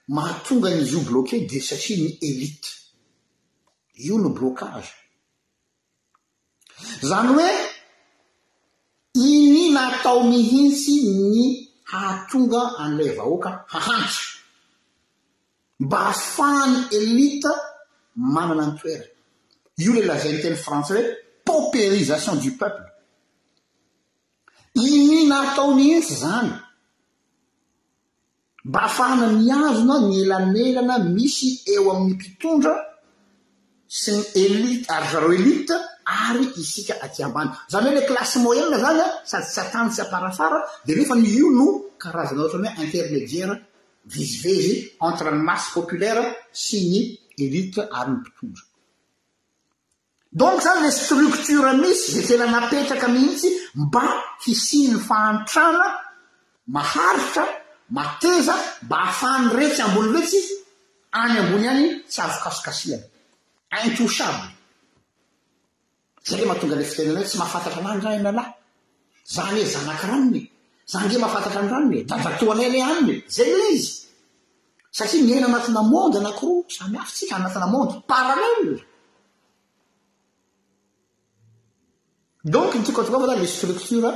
[0.09, 2.69] mahatonga nizy io bloke de satria ny elite
[4.07, 4.91] io no blocage
[7.01, 7.72] zany oe
[9.15, 10.97] iny natao mihitsy
[11.33, 11.45] ny
[11.91, 14.25] hahatonga an'ilay vahoaka hahansy
[15.83, 17.51] mba ahafahany elita
[18.33, 19.07] manana ntoera
[19.83, 21.03] io lay lazay ny teny frantsai
[21.47, 22.87] hoe paperisation du peuple
[24.93, 26.51] iny natao mihitsy zany
[28.69, 32.75] mba ahafahana miazona ny elanelana misy eo amn'ny mpitondra
[33.99, 39.01] sy ny elite ary zareo elita ary isika atiambana zany hoe la klasse moelna zany
[39.01, 41.67] an sady tsy atany tsy amparafara de rehefa ny io no
[41.99, 43.55] karazana oatrany hoe intermediare
[44.05, 46.99] vizivezy entreny masy populaira sy ny
[47.45, 48.63] elite ary ny mpitondra
[50.33, 54.03] donc zany le structure misy ze tela napetraka mihiitsy mba
[54.45, 55.87] hisiny faantrana
[56.75, 57.45] maharitra
[57.97, 60.41] mateza mba hahafahny rehtsy ambooly vetsy
[61.21, 62.89] any ambony any tsy avokasokasi
[63.75, 64.52] any intouchable
[66.29, 68.51] zay le mahatonga ilay fiteinaana hoe tsy mahafantatra anany ray na lay
[69.35, 70.41] zany hoe zanaky ranony
[70.93, 72.05] za nge mahafantatra any ranony e.
[72.11, 73.25] da datoanay la aniny e.
[73.37, 73.87] zay n izy
[74.97, 78.63] satria miaina anatina mondy anakiro samiaritsika anatina monde parallel
[82.55, 84.11] donc intiako toavava za la strictora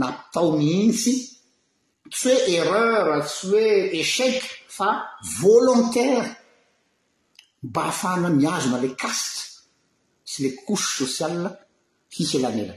[0.00, 1.12] nampitao mihitsy
[2.14, 3.66] tsy hoe erreur tsy hoe
[4.02, 4.36] échec
[4.76, 4.88] fa
[5.42, 6.28] volontaire
[7.68, 9.40] mba hahafahana miazona la kaste
[10.30, 11.38] tsyle coushe social
[12.16, 12.74] hiselanela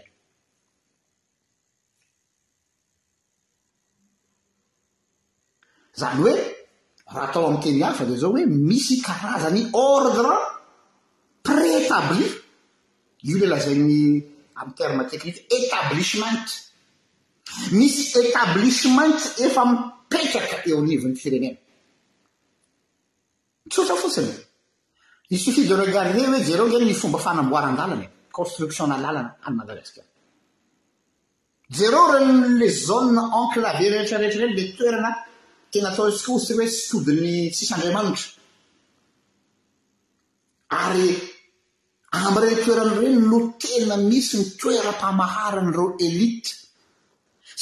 [6.00, 6.34] zany hoe
[7.14, 9.62] raha atao am teny hafa zay zao hoe misy karazany
[9.94, 10.36] ordre
[11.46, 12.26] pré établi
[13.30, 14.00] io le la zagny
[14.60, 16.40] a terme tekhnike établisement
[17.80, 21.60] misy établisement efa mipetraka eo nivyn'ny firenena
[23.72, 24.34] tsotra fotsiny
[25.38, 28.06] suifit de regarde hoe jareo nge ny fomba fanamboarandalany
[28.38, 30.02] construction na làlana a madagasika
[31.78, 35.12] jere renle zone ancreave rehetrarehetra reny la toerana
[35.72, 38.28] tena ataotsykozy hoe tsy todin'ny tsisyandriamanitra
[40.84, 41.08] ary
[42.26, 46.50] amy re toerany reny lo tena misy ny toeram-pamaharany reo elite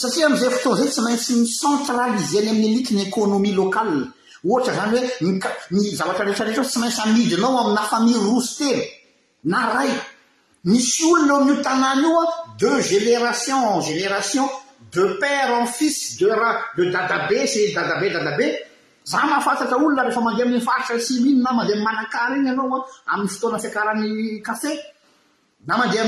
[0.01, 3.91] satria amizay foton zay tsy maintsy ny sentralizeny amin'ny elita ny ekônomia lokal
[4.45, 5.39] ohatra zany hoe
[5.71, 8.83] ny zavatra retra nretra tsy mainsa midinao amina family rosy teny
[9.43, 9.91] na ray
[10.65, 12.25] misy olona o tanàny ioa
[12.59, 14.45] deu génération en génération
[14.93, 21.49] de père en fils dede dada be s dadabe dadabea mahaaatra olona eefa mane mmifaritrsina
[21.57, 21.63] ma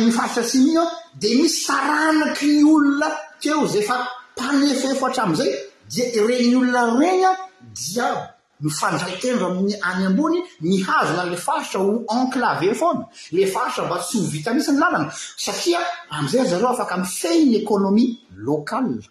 [0.10, 0.84] ifaritras mina
[1.22, 3.10] de misy taranaky olona
[3.50, 3.96] eo zayfa
[4.38, 5.52] panefe foatra amzay
[5.92, 7.32] di reny olona regnya
[7.72, 8.22] diabo
[8.62, 13.02] mifandraitendro amin'ny any ambony mihazona le faritra ho enclave fony
[13.36, 15.80] le faritra mba tsy ho vita misy ny lalana satria
[16.14, 18.16] amzay zareo afaka m feiny ekonomia
[18.48, 19.02] locale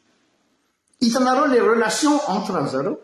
[1.00, 2.94] hitanareo le relations entre azareo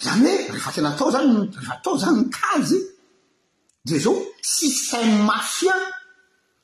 [0.00, 1.34] zany hoe rehefa tena atao zany
[1.68, 2.80] fatao zany n kazy
[3.86, 5.80] de zao sistème mafian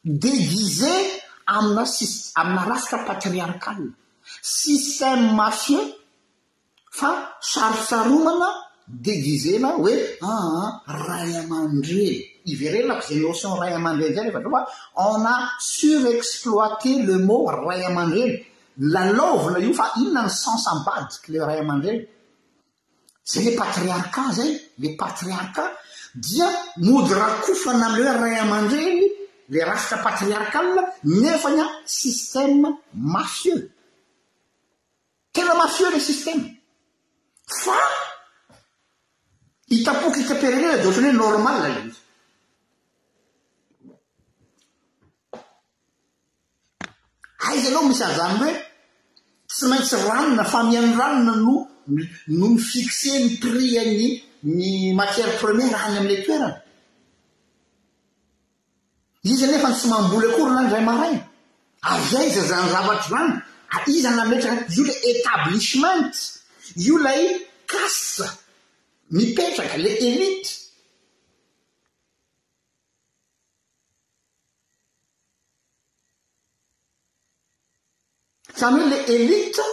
[0.05, 3.93] degisé amina sis amina rasitra patriarkal
[4.43, 5.79] sistème mafie
[6.99, 8.49] fa sarosaromana
[8.89, 12.17] degisena hoe aa ah, ah, ray amandreny
[12.53, 14.63] iverenonako izay notion ray amandreny zay lefatr fa
[15.13, 15.35] ona
[15.75, 18.33] surexploite le mot ray aman-dreny
[18.95, 22.01] lalovana io fa inona ny sens ambadiky le ray aman-dreny
[23.33, 24.51] zay la patriarka zay
[24.83, 25.63] le patriarka
[26.25, 26.49] dia
[26.87, 28.99] mody rakofana amle hoe ray aman-dreny
[29.49, 33.71] le rasitra patriark ala nefa ny a sistèma mafieux
[35.33, 36.49] tela mafie le sistèma
[37.63, 37.77] fa
[39.69, 41.93] hitapoky hita périodohatrany oe normalzy
[47.45, 48.53] haiza alao misy azany hoe
[49.49, 51.63] tsy maintsy ranona famian'no ranona nonoo
[52.39, 54.11] ny fixeny prianny
[54.43, 56.63] ny matière première any amlay toerana
[59.33, 61.14] izy nefa tsy mamboly akoryna ndray marai
[61.93, 63.33] avyay zazany zavatra zany
[63.77, 66.14] aiza ah, nametra io lay établissement
[66.87, 67.22] io lay
[67.72, 68.29] kasa
[69.16, 70.51] mipetraka la elite
[78.61, 79.66] samy h la elita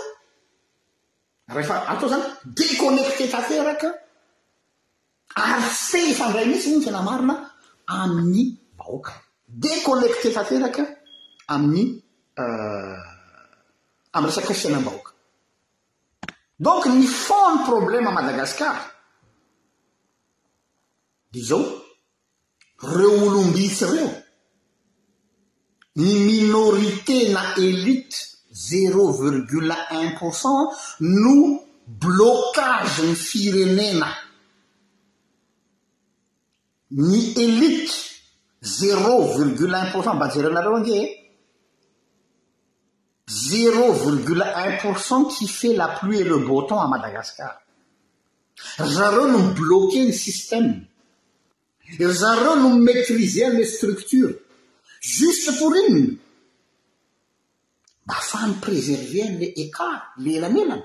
[1.55, 2.25] rehefa atao zany
[2.57, 3.89] déconnecté taferaka
[5.47, 7.35] ary se fandray mihitsy no ny fiana marina
[7.95, 8.43] amin'ny
[8.79, 9.13] bahoka
[9.53, 10.81] déconnecté fateraka
[11.47, 12.01] amin'ny
[12.39, 12.97] euh,
[14.17, 15.09] amy resaky ofiana mbaoka
[16.59, 18.75] donc ny fony problèma madagasikar
[21.31, 21.65] di zao
[22.95, 24.09] reo olombitsy reo
[25.95, 28.17] ny minorité na elite
[28.69, 31.61] zero virgula un pourcent no
[32.05, 34.09] blocage ny firenena
[36.91, 38.12] ny élite
[38.63, 41.07] zero virgule un pourcent mba jereonareo ange e
[43.27, 47.53] zero virgula un pourcent qui fa la pluiet et le bouton a madagasicar
[48.95, 50.71] zareo no miblokeny système
[52.19, 54.31] zareo no mimetriseanle structure
[55.15, 56.05] juste porr inny
[58.03, 59.89] mba ahfany préserveran'le eca
[60.23, 60.77] le elamelana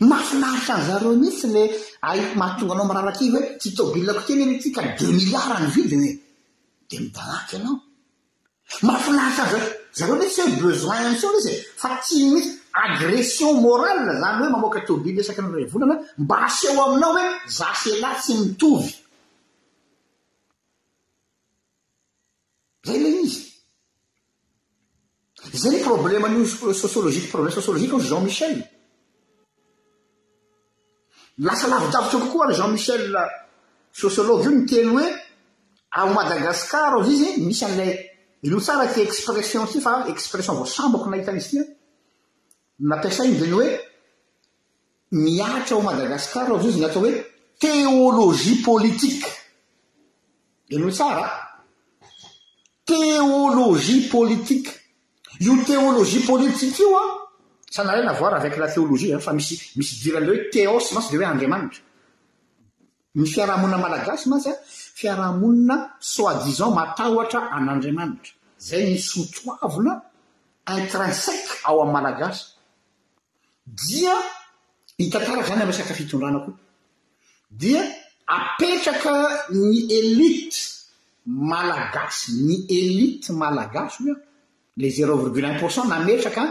[0.00, 1.62] mafilahitra an'zareo mihitsy le
[2.02, 3.58] a mahatonga anao mirarakiy hoe e.
[3.58, 6.08] tsy hitôobilnako teny mityka deu mil ard ny vidiny
[6.88, 7.74] de midanaky anao
[8.86, 9.64] mahafinahatran'z
[9.98, 12.50] zareo mihtsy hoe bezoin ntsozy e fa tsy mitsy
[12.84, 17.24] agression morali zany hoe mamoaka tôobilna esaky n ra volana mba aseo aminao hoe
[17.58, 18.90] zasela tsy mitovy
[22.86, 23.42] zay lenyizy
[25.62, 26.44] zay problemn'io
[26.82, 28.54] sosiôloziky problem euh, sosiolozika o jean michel
[31.38, 33.16] lasa lavidavitsy kokoa y jean michel
[33.92, 35.08] sosiologe io ny telo hoe
[35.90, 37.98] ao madagasikar aoiza izy misy an'ilay
[38.42, 41.64] ilo tsara ty expressionty fa expression vao sambako na hitanizy tya
[42.78, 43.80] nampiasayny deny hoe
[45.10, 47.24] miatra ao madagasikar ao za izy ny atao hoe
[47.58, 49.28] téolozie pôlitike
[50.68, 51.30] inyio tsara
[52.86, 54.70] téôlozie pôlitike
[55.40, 57.23] io téolozie politike ioa
[57.74, 61.82] sanarena voir avec la téologie a fa mismisy diran'le hoe téos matsy le hoe andramanitra
[63.18, 64.52] ny fiarahamonina malagasy matsya
[64.98, 65.76] fiarahamonina
[66.14, 68.32] soidisan matahtra anandriamanitra
[68.66, 69.92] zay ny sotsoavona
[70.78, 72.40] intrinsec ao ami'ny malagasy
[73.86, 74.16] dia
[75.00, 76.54] hitantarakra zany aresaka fitondrano koa
[77.60, 77.82] dia
[78.38, 79.14] apetraka
[79.70, 80.60] ny elite
[81.52, 84.14] malagasy ny élite malagasy o
[84.80, 86.44] le zéro virgule un pourcent nametraka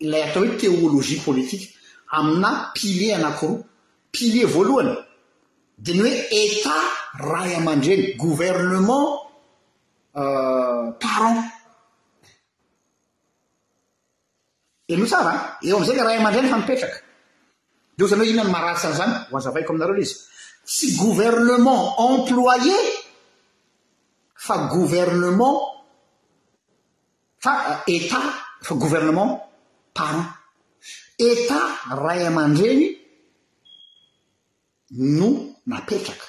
[0.00, 1.74] lay atao hoe théologie politike
[2.14, 3.64] amina pilier anakoro
[4.14, 4.94] pilier voalohany
[5.76, 6.84] di ny hoe etat
[7.18, 9.08] rahay aman-drany gouvernement
[10.14, 11.42] euh, parent
[14.86, 16.98] ino tsara eo amiizayny raha amandrainy fa mipetraka
[17.96, 20.16] de ho zany hoe ihina ny marasany zany hoazavaiko aminareo aloa izy
[20.64, 22.76] tsy gouvernement employe
[24.46, 25.58] fa gouvernement
[27.42, 28.34] fa etat euh,
[28.66, 29.47] fa gouvernement
[30.06, 30.22] ary
[31.28, 31.58] eta
[32.04, 32.84] ray aman-dreny
[35.18, 35.28] no
[35.70, 36.28] napetraka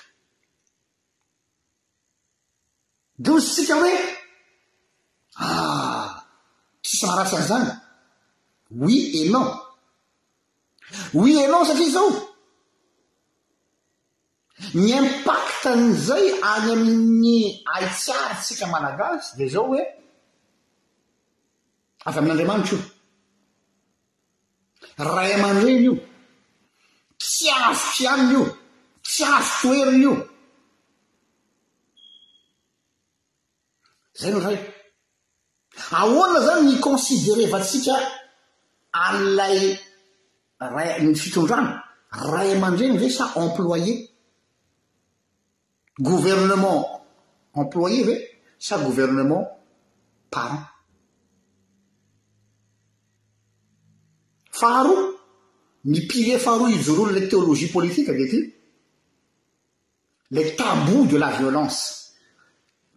[3.23, 6.09] deozytsika hoe sisy ah,
[7.05, 7.69] maharasiany zany
[8.85, 8.95] oi
[9.25, 9.49] anao
[11.21, 12.09] oi anao satria zao
[14.81, 17.39] ny impact an'izay any aminy
[17.75, 19.81] aitsiarytsika malagasy de zao hoe
[22.07, 22.98] avy amin'andramanitra io
[24.99, 25.93] ray amandreny io
[27.17, 28.45] tsy azo tsyaminy io
[29.03, 30.13] tsy azo toeri io
[34.19, 34.57] zay ny ray
[35.99, 37.95] ahoana zany ny considere vatsika
[39.05, 39.59] alay
[40.75, 41.71] ray nyfitondrano
[42.33, 43.91] ray aman-dreny ray sa employe
[46.05, 46.83] gouvernement
[47.61, 48.15] employe ve
[48.57, 49.45] sa gouvernement
[50.31, 50.63] parent
[54.59, 55.03] faroa
[55.83, 58.39] mipile faharoa ijorono la théologie politika de ty
[60.35, 61.79] la taboo de la violence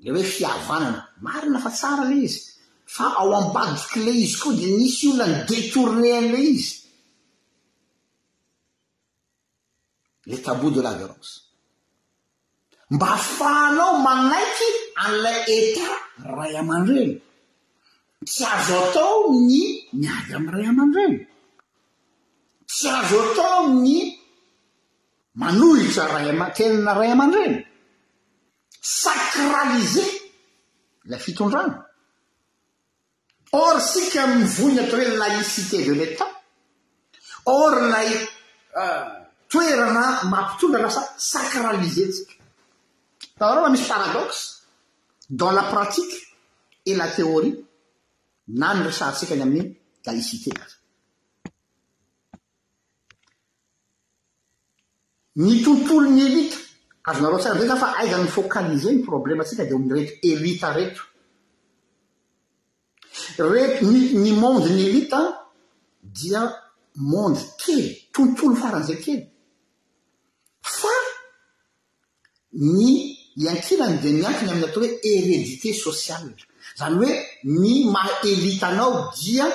[0.02, 2.38] le hoe fiavanana marina fa tsara la izy
[2.94, 6.70] fa ao ambadiky le izy koa de misy olona ny détornean'la izy
[10.30, 11.32] le tabouo de la violence
[12.94, 14.68] mba ahafaanao manaiky
[15.02, 15.92] an'ilay etat
[16.38, 17.12] ray aman-dreny
[18.28, 19.58] tsy azo atao ny
[20.00, 21.16] miady amy ray amandreny
[22.74, 23.94] tsy azo atao ny
[25.42, 26.10] manohitsaay
[26.56, 27.54] tenana ray aman-dreny
[29.02, 30.04] sakralizé
[31.10, 31.74] lay fitondrana
[33.62, 36.30] or sika mivony atao hoe laïsité de l'etat
[37.56, 38.10] or lay
[38.82, 39.04] euh,
[39.50, 41.02] toerana mampitola lasa
[41.32, 42.34] sakralizétsika
[43.38, 44.40] tarôfa misy paradoxe
[45.40, 46.16] dans la pratike
[46.88, 47.54] et la théorie
[48.60, 49.68] na nyresarytsika ny amin'nyy
[50.06, 50.76] laïsité azy
[55.36, 56.56] ny tontolo ny elita
[57.10, 61.02] azonareo tsarandzay zany fa aizanny fokalize ny problema atsika de o amin'ny reto elita reto
[63.52, 65.18] reto ny ny monde ny elita
[66.02, 66.42] dia
[67.10, 69.22] mondy kely tontolo faran'izay kely
[70.78, 70.94] fa
[72.76, 72.88] ny
[73.42, 76.22] iankilany di ni ankiny amin'ny atao hoe eredite sosial
[76.76, 77.12] izany hoe
[77.60, 79.46] ny mah elitanao dia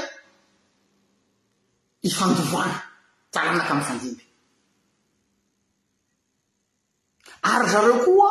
[2.10, 2.78] ifandovoana
[3.34, 4.27] taranaka miy fandimby
[7.52, 8.30] ary zareo koa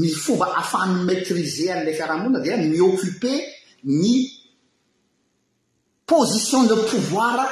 [0.00, 3.32] ny fomba ahafahn'ny maîtrisean'la fiarahambona dia nioccupe
[4.02, 4.14] ny
[6.10, 7.44] position de pouvoira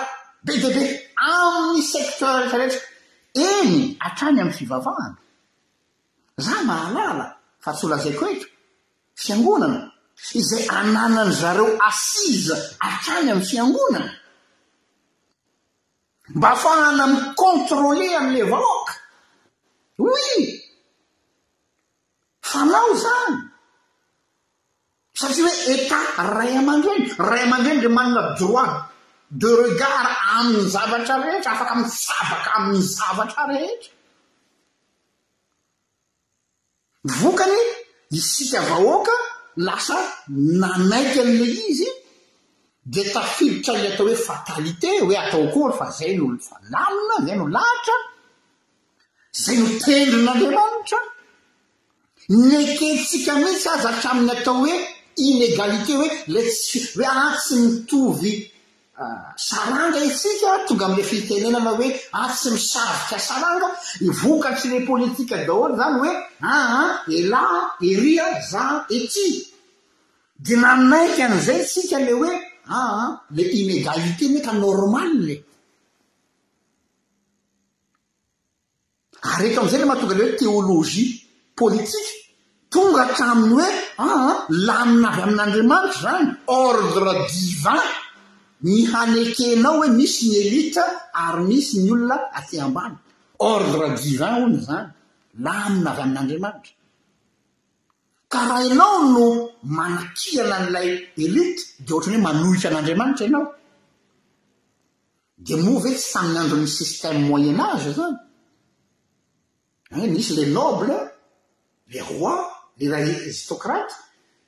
[0.44, 0.84] be dea be
[1.38, 2.80] amin'ny secteur retraretra
[3.52, 3.74] eny
[4.06, 5.16] atrany amin'ny fivavahany
[6.46, 7.26] za mahalala
[7.64, 8.46] fa tsy ho lazaikoeto
[9.22, 9.80] fiangonana
[10.40, 12.54] izay ananany zareo assise
[12.88, 14.12] atrany amin'ny fiangonana
[16.36, 18.94] mba ahafahana mi controle am'la vahoka
[20.08, 20.36] oi
[22.50, 23.36] fanao zany
[25.20, 25.98] satria hoe eta
[26.36, 28.74] ray aman-dreny ray aman-dreny nra manana droit
[29.40, 33.92] de regad amin'ny zavatra rehetra afaka misabaka amin'ny zavatra rehetra
[37.20, 37.60] vokany
[38.18, 39.16] isika vahoaka
[39.66, 39.96] lasa
[40.60, 41.88] nanaiky an'la izy
[42.92, 47.46] de tafidotra ly atao hoe fatalité hoe atao koa fa zay noolo falamina zay no
[47.56, 47.96] lahitra
[49.38, 51.00] zay notendron'anleamanitra
[52.50, 54.74] neketsika mihitsy azatramin'ny atao hoe
[55.28, 58.32] inegalité hoe le tsy hoe atsy mitovy
[59.02, 63.68] ah, saranga itsika tonga amle fiitenenana hoe a tsy misavika saranga
[64.06, 66.10] ivokatsy le politika dahola zany hoe
[66.50, 67.56] aa ah, elàa
[67.90, 68.64] eria za
[68.96, 69.26] ety
[70.44, 72.32] di nanaiky an'izay tsika le hoe
[72.76, 75.34] aa ah, le inegalité meka normal ne
[79.28, 81.10] ary eko ami'izay le matonga le hoe théologie
[81.60, 82.14] politike
[82.72, 83.68] tonga hatraminy hoe
[84.04, 86.26] aa ah, la mina avy amin'andriamanitra zany
[86.66, 87.82] ordre divin
[88.64, 90.84] ny hanekenao hoe misy ny elita
[91.26, 92.96] ary misy ny olona afiambana
[93.54, 94.88] ordre divin hono zany
[95.44, 96.70] la mina avy amin'andriamanitra
[98.32, 99.26] karaha anao no
[99.78, 100.88] manakiana an'lay
[101.24, 103.46] elite de ohtrany hoe manohisa an'andriamanitra ianao
[105.46, 108.18] de moave tsy saminy andron'ny système moyenage zany
[109.96, 110.92] oe misy le noble
[111.92, 112.34] le roi
[112.78, 113.94] le raestokraty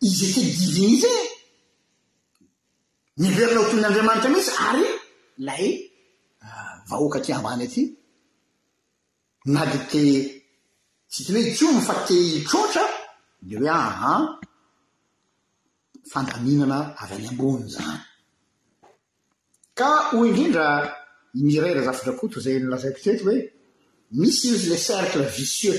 [0.09, 1.17] izy te gidinyizy
[3.23, 4.85] miverinaotonyandriamanitra misy ary
[5.41, 5.67] ilay
[6.47, 7.83] euh, vahoaka aty ambany aty
[9.55, 10.03] na de te
[11.11, 12.85] tsy tiy hoe tso myfa te itrotra
[13.47, 14.25] ny hoe ahan
[16.13, 17.99] fandaminana avy any ambony zany
[19.79, 20.65] ka hoy indrindra
[21.39, 23.39] imirayra zafin-drakoto zay nylazaikotreto hoe
[24.13, 25.79] misy izy le cercle vicieux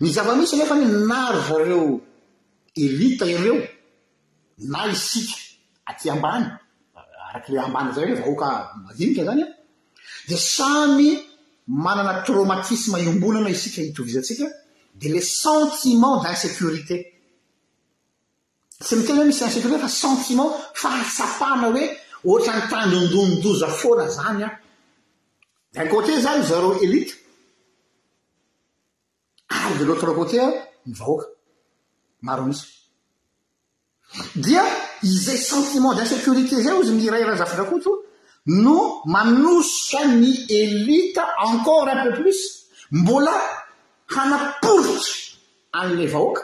[0.00, 2.00] ny zava-misy alefa noe naro vareo
[2.84, 3.56] elita ameo
[4.72, 5.34] na isika
[5.90, 6.44] aty ambany
[7.28, 8.48] araky le ambany zay le vaoaka
[8.86, 9.52] madimika zany an
[10.28, 11.08] de samy
[11.84, 14.46] manana trômatisme iombonana isika itovizatsika
[15.00, 16.96] di la sentiment d'insécurité
[18.84, 20.50] tsy mitena hoe misy insécurité fa sentiment
[20.82, 21.82] fahatsapahna hoe
[22.28, 24.52] ohatra ny trandondondoza foana zany an
[25.74, 27.14] d'un côté zany zaro ah, elite
[29.48, 30.48] ary de l'ôtre lakôté a
[30.86, 31.26] ny vahoaka
[32.22, 32.68] maro mihitsy
[34.36, 34.64] dia
[35.02, 37.92] izay sentiment de sécurité zay o izy mirairan zafadrakoto
[38.46, 42.40] no manosa ny elita encore un peu plus
[43.00, 43.34] mbola
[44.14, 45.20] hanaporitry
[45.80, 46.42] amlay vahoaka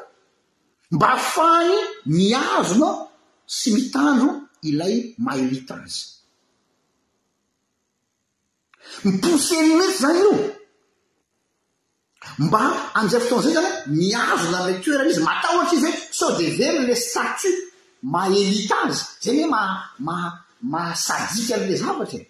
[0.94, 1.76] mba ahafany
[2.16, 2.96] miazonao
[3.46, 4.30] tsy mitandro
[4.70, 6.19] ilay maelita izy
[9.04, 10.34] miposeryoetry zany io
[12.44, 12.60] mba
[12.96, 17.56] amiizay fotonizay zanye miazona may toerany izy matao ohatra izy hoe so de velola statut
[18.12, 20.34] ma elitage zany hoe ma- ma-
[20.72, 22.26] mahasadika an'la zavatra e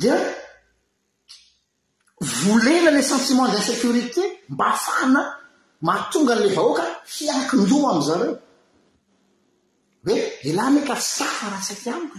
[0.00, 0.16] dia
[2.44, 4.22] volena la sentiment d'insécurité
[4.52, 5.20] mba afana
[5.86, 6.84] mahatonga an'la vahoaka
[7.14, 8.34] fiaikindoa amzareo
[10.06, 10.16] hoe
[10.48, 12.18] elahyne kasikafa raha satiaoka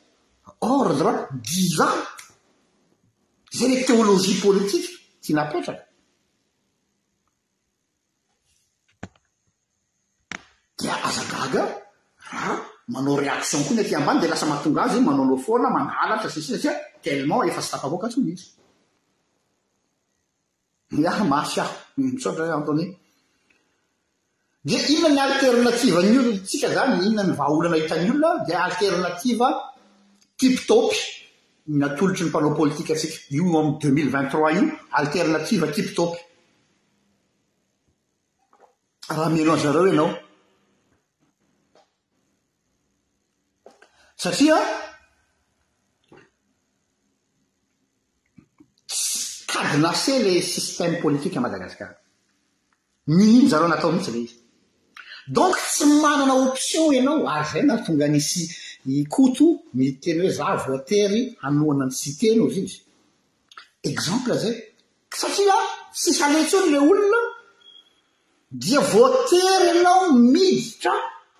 [0.77, 1.13] ordre
[1.45, 1.97] bivan
[3.57, 4.87] zay hoe teolozie politika
[5.23, 5.85] ty napetraka
[10.77, 11.63] dia azagaga
[12.31, 12.55] raha
[12.93, 16.73] manao réaktion koa ny ati ambany dia lasa mahatonga azy manao nofoana manalatra sysy satria
[17.03, 18.45] tellement efa sy tapavoaka tsyizy
[21.01, 22.93] ia masy aho misotra antany h
[24.67, 29.47] dia inona ny alternativa ny olona tsika zany inona ny vaaolana hitany olona dia alternativa
[30.41, 30.95] typtopy
[31.67, 36.13] natolotry ny mpanao politika atsika ioami deux mille vingt trois iy alternativa tiptop
[39.09, 40.09] raha mena zareo anao
[44.15, 44.57] satria
[48.95, 51.93] s kadinase le système politikue madagasikara
[53.17, 54.35] nihino zareo anatao mihintsy ze izy
[55.27, 58.41] donc tsy manana option anao a ah, zay na tonga nisy
[58.85, 62.79] i koto mi teny hoe za voatery hanoanany cite no zy izy
[63.83, 64.55] exemple zay
[65.19, 65.55] satria
[65.93, 67.19] sisa lets ny la olona
[68.51, 70.91] dia voatery ianao miditra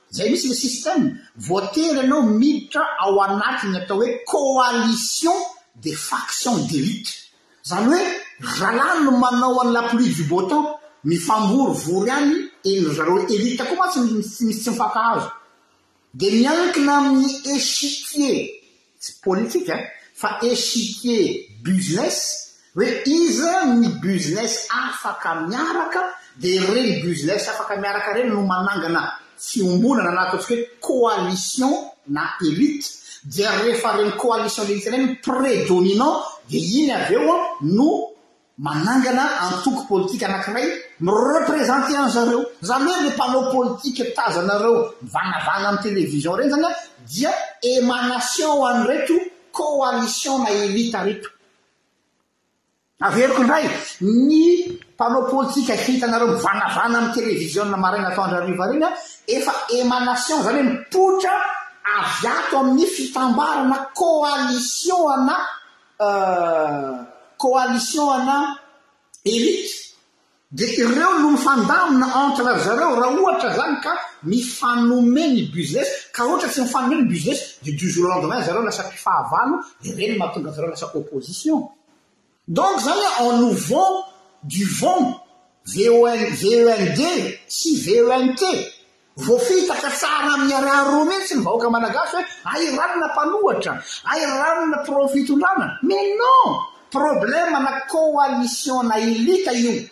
[0.10, 5.36] zay misy ila systeme voatery ianao miditra ao anatiny atao hoe coalition
[5.82, 7.12] des factions d'élite
[7.70, 8.02] zany hoe
[8.60, 10.68] ralany no manao any lapluis du botant
[11.04, 15.30] mifambory vory hany en zaro elite koa ma tsy misy tsy mifakahazo
[16.12, 18.51] di mianikina amin'ny échipier
[19.24, 19.80] politique n
[20.14, 26.03] fa échipier business hoe iza ny buziness afaka miaraka
[26.36, 31.72] di reny buziness afaka miaraka reny no manangana tsy ombonana anakontsika hoe coalition
[32.09, 32.88] na élite
[33.24, 37.88] di rehefa reny coalition elite reny prédominant de iny avy eo a no
[38.57, 46.52] manangana antoky politique anakiray mireprezantean zareo zany hoe le panea politika tazanareo mivanavana amnytelevizion regny
[46.54, 46.70] zanya
[47.10, 47.32] dia
[47.62, 49.16] emanation anreto
[49.52, 51.30] coalition na elita reto
[53.02, 53.66] averiko ndray
[54.28, 54.45] ny
[54.99, 58.89] paneapolitika hitanareo mivanavana amy televiionnmaragnnatondrariva regny a
[59.36, 61.36] efa emanation zany hoe mipotra
[61.97, 65.36] avyato amin'ny fitambarana coalitionna
[67.38, 68.38] coalitionna
[69.26, 69.81] elite
[70.52, 70.91] direo
[71.22, 73.91] no mifandahona antre ary zareo raha ohatra zany ka
[74.32, 79.56] mifanomeny business ka ohatra tsy mifanomeny business de dujou rendemain zareo lasa mpifahavalo
[79.97, 81.60] reny mahatonga zareo lasa opposition
[82.58, 83.93] donc zany enouvan
[84.52, 85.02] du van
[85.72, 86.43] vv
[86.76, 86.99] end
[87.47, 88.41] sy vent
[89.26, 93.72] voafitaka tsara ami'ny ariaroa mitsytsy ny bahoaka managasy hoe airanona mpanohatra
[94.14, 96.60] airanona profit ondranana mais non
[96.91, 99.88] problèma na coalition na elita io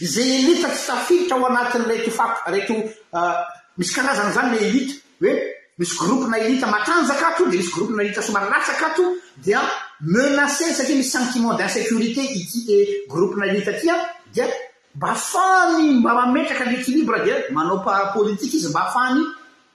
[0.00, 2.76] ize elita tsy tafiritra ho anatin'la tofa arao
[3.12, 3.44] ah,
[3.78, 5.32] misy karazana zany le elita hoe
[5.78, 9.04] misy groupe na elita matranjaka to de misy groupena elita somaryratsy aka to
[9.44, 9.60] dia
[10.00, 12.20] menaé sara misy sentiment d'insécurité
[12.68, 14.44] e groupenaelita a
[14.94, 17.82] mba afany mmametraka lyekilibre dia manao
[18.14, 19.20] politike izy mba afany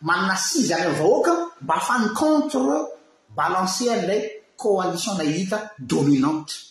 [0.02, 2.78] manasizany avahoaka mba afany contre
[3.36, 4.22] balanséanilay
[4.56, 6.67] coalition na elita dominante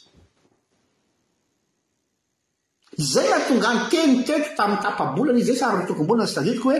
[2.98, 6.78] zay atonga ny tenoteto tamin'ny tapabolany izy zay sarytokobolansitiko hoe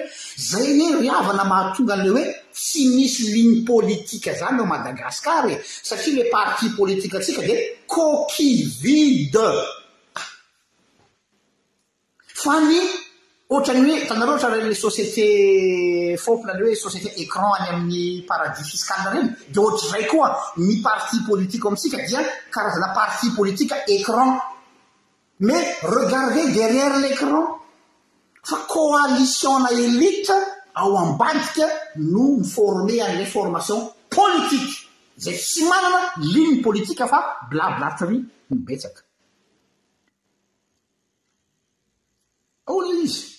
[0.50, 6.30] zay n ravana mahatonga 'le hoe tsy misy line politika zany a madagasikare satria le
[6.30, 9.36] parti politikatsika de cokivid
[12.44, 12.80] fany
[13.52, 20.04] oatrany hoe tanarehata renl société fona leoe sociét écran any amin'ny paradis fisal reny dehtray
[20.16, 20.28] oa
[20.64, 22.20] ny parti politika amitsika dia
[22.54, 24.30] karazana parti politika écran
[25.40, 27.58] mais regarde derrière l'écran
[28.42, 30.32] fa coalition-na élite
[30.74, 31.66] ao ambadika
[31.96, 37.20] no miforme an'la formation politique zay sy manana ligne politique fa
[37.50, 39.00] blablatany mibetsaka
[42.66, 43.32] olizy oh,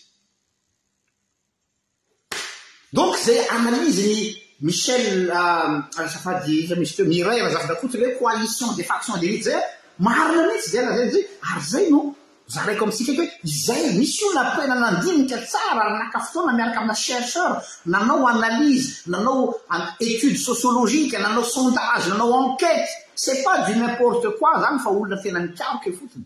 [2.93, 4.17] donc zay analyze ny
[4.61, 6.75] michel euh, safadime
[7.07, 9.61] miraylra zasydakotrie coalition des factions d'élite zay
[9.99, 11.21] marina nytsy zay nahazayza
[11.51, 12.15] ary zay no
[12.47, 18.27] za raiko amitsika y hoe zay misy io lapenanandinika tsara anakafotona miaraka amina shercheur nanao
[18.27, 19.55] analyze nanao
[19.99, 25.39] etude sosiolozika nanao sondage nanao ankête ce pas di n'importe quoi zany fa olona tena
[25.39, 26.25] nikaoke fotiny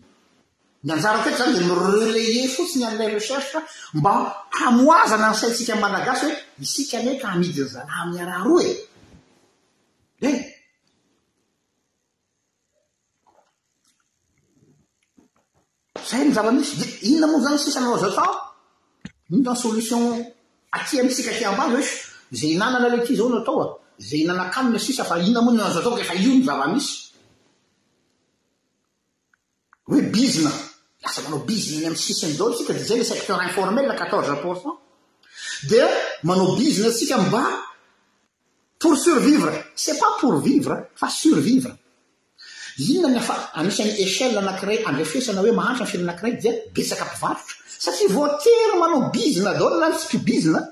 [0.84, 3.38] nyanjara katy zany za relee fotsiny alay reerche
[3.94, 4.10] mba
[4.66, 8.72] amoazana nsaintsika malagasy oe isika nky amidzanamiyaraharo e
[10.28, 10.51] eh!
[16.14, 18.24] ay mizavamisy de inona moo zany sisy nanao za sa
[19.30, 20.02] inoa solition
[20.76, 21.90] aty misika siamba za is
[22.32, 23.66] za hinanana la ty zao n ataoa
[24.08, 26.90] za hinanakaniny sisyfa inna moa a atefa io mizavamisy
[29.92, 30.52] oe bizina
[31.02, 34.78] lasa manao bzinany am sisinda tsika d zay le secter informel a qatorze porcant
[35.70, 35.80] de
[36.28, 37.42] manao bizina tsika mba
[38.82, 39.52] por survivre
[39.84, 41.72] se pa porvivre fa survivre
[42.78, 50.64] inona nfa anisan'ny échell anaray arenaoe aantnraymatia votery manao bizina danansikbiinad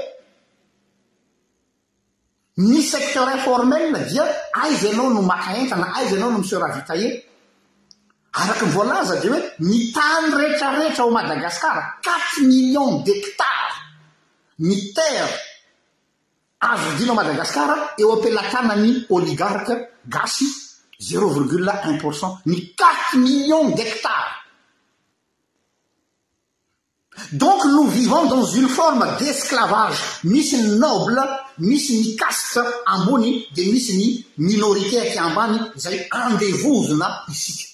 [2.67, 4.25] ny secteur informel dia
[4.63, 7.13] aizy anao no makaentrana aizy anao no misieur ravitailler
[8.41, 13.73] araky volaza de hoe mi tany rehetrarehetra o madagasikar quatre millions d'hectare
[14.67, 15.29] ny tera
[16.71, 19.73] azo dinao madagasikara eo ampilatana ami oligarka
[20.13, 20.47] gasy
[21.07, 24.33] zero virgule un pourcent ny quatre millions d'hectares
[27.34, 31.24] donc no vivons dans une forme d'esclavage misy ny noble
[31.57, 34.07] misy ny caste ambony de misy ny
[34.49, 37.65] minorité aky ambany zay endevozna isika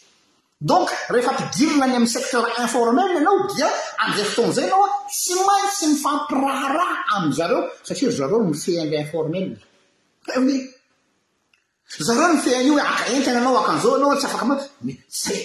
[0.61, 3.69] donc rehefampidironany amy secteur informel anao dia
[4.07, 9.47] adeftonzay anao tsy mainsysy mifampirahara amzareo saria zre nfiny informel
[12.05, 15.37] zare nf ihaet naoaknza anatsy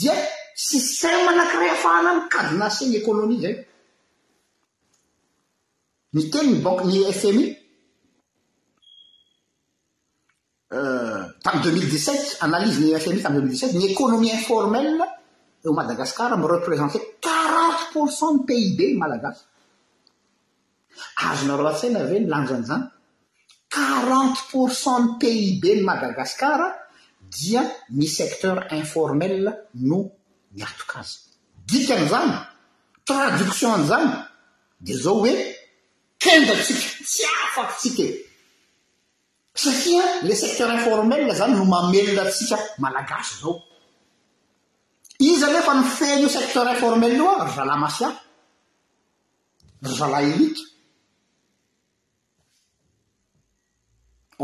[0.00, 3.54] faay sysan manakira afahanamikadinas nyéônomi zay
[6.16, 7.44] mtennbôny fmi
[10.78, 14.88] euh, tam dex mille dixset analyze nyfmitamie midix7e nyékonomie informel
[15.64, 19.36] eo madagasikar m représente quarante pourcent paib ny malagas
[21.30, 22.84] azonareo a-tsainaze mlanjanzany
[23.76, 26.60] quarante pourcent paib ny madagasikar
[27.36, 27.62] dia
[27.98, 29.34] mi secteur informel
[29.90, 29.98] no
[30.54, 31.14] niatok azy
[31.72, 32.32] dikyany zany
[33.08, 34.06] traduction any zany
[34.86, 35.34] de zao hoe
[36.22, 38.04] tendatsika tsy afakytsika
[39.56, 43.54] e satria le secteur informel zany no mamelona tsika malagasy zao
[45.28, 48.08] izy anefa nifenoio secteur informel aoa rzala masia
[49.86, 50.62] ryzala elita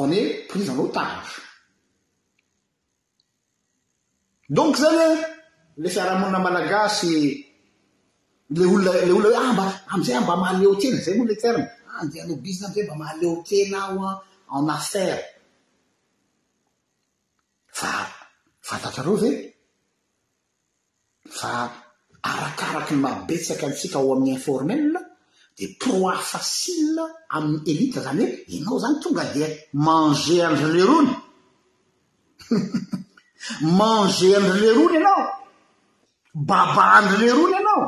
[0.00, 1.34] on et prise en hautage
[4.56, 5.14] donc zany oe
[5.80, 7.46] le fiaraha-monina malagasy
[8.54, 11.64] le olona le olona hoe amba ah, amizay amba ah, mahaleotely zay molo e terna
[12.04, 15.20] nde anobizina amizay mba mahaleotela aho a ah, en affare
[17.78, 17.90] fa
[18.68, 19.36] fantatrareo zay
[21.38, 21.50] fa
[22.30, 24.92] arakaraky ny mabetsaky antsika ao amin'ny informel
[25.56, 27.04] dia proit fasile
[27.36, 29.48] amin'y elita zany hoe anao zany tonga dia
[29.86, 31.12] manger andrenerony
[33.78, 35.24] manger andrenerony anao
[36.34, 37.82] babaandry lerony anao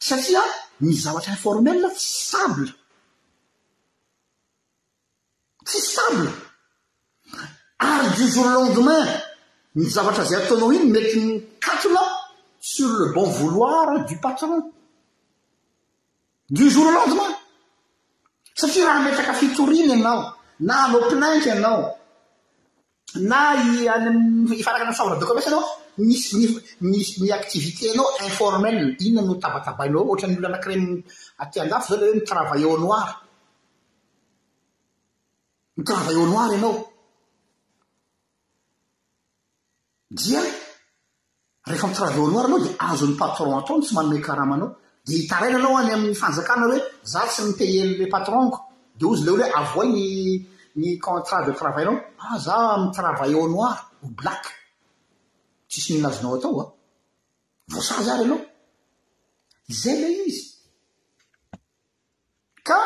[0.00, 0.42] satria
[0.80, 2.68] mizavatra informelna tsy stable
[5.66, 6.28] tsy sable
[7.80, 9.04] ary du jours au lendemain
[9.78, 12.12] mizavatra zay ataonao iny mety my catenent
[12.70, 14.72] sur le bon voloir du patement
[16.50, 17.30] du jours au lendemain
[18.58, 20.20] satria raha metaka fitoriny ianao
[20.66, 21.82] na ano pinanky ianao
[23.30, 25.64] na iany am ifanrakan m saoavara decommerse anao
[25.98, 30.84] misy mi activité anao informel inona no tabatabainao ohatra 'ny ollo anakirem
[31.42, 33.06] ateandafo za le hoe mitravaill anoir
[35.76, 36.74] mitravallanoir anao
[40.18, 40.42] dia
[41.70, 44.68] refa mtravalnoir anao di azon'ny patron ataony tsy maname karamanao
[45.06, 46.78] de hitaraina anao any ami'ny fanjakana hoe
[47.12, 48.58] za tsy mitaelle patronko
[48.98, 49.88] de ozy leolo hoe avoy
[50.78, 53.74] ny contrat de traval nao ah, za mitraval anoir
[54.04, 54.44] a blak
[55.70, 56.70] tsisy milazonao ataoa ah.
[57.72, 58.40] voasaza ary anao
[59.80, 60.42] zay la izy
[62.68, 62.78] ka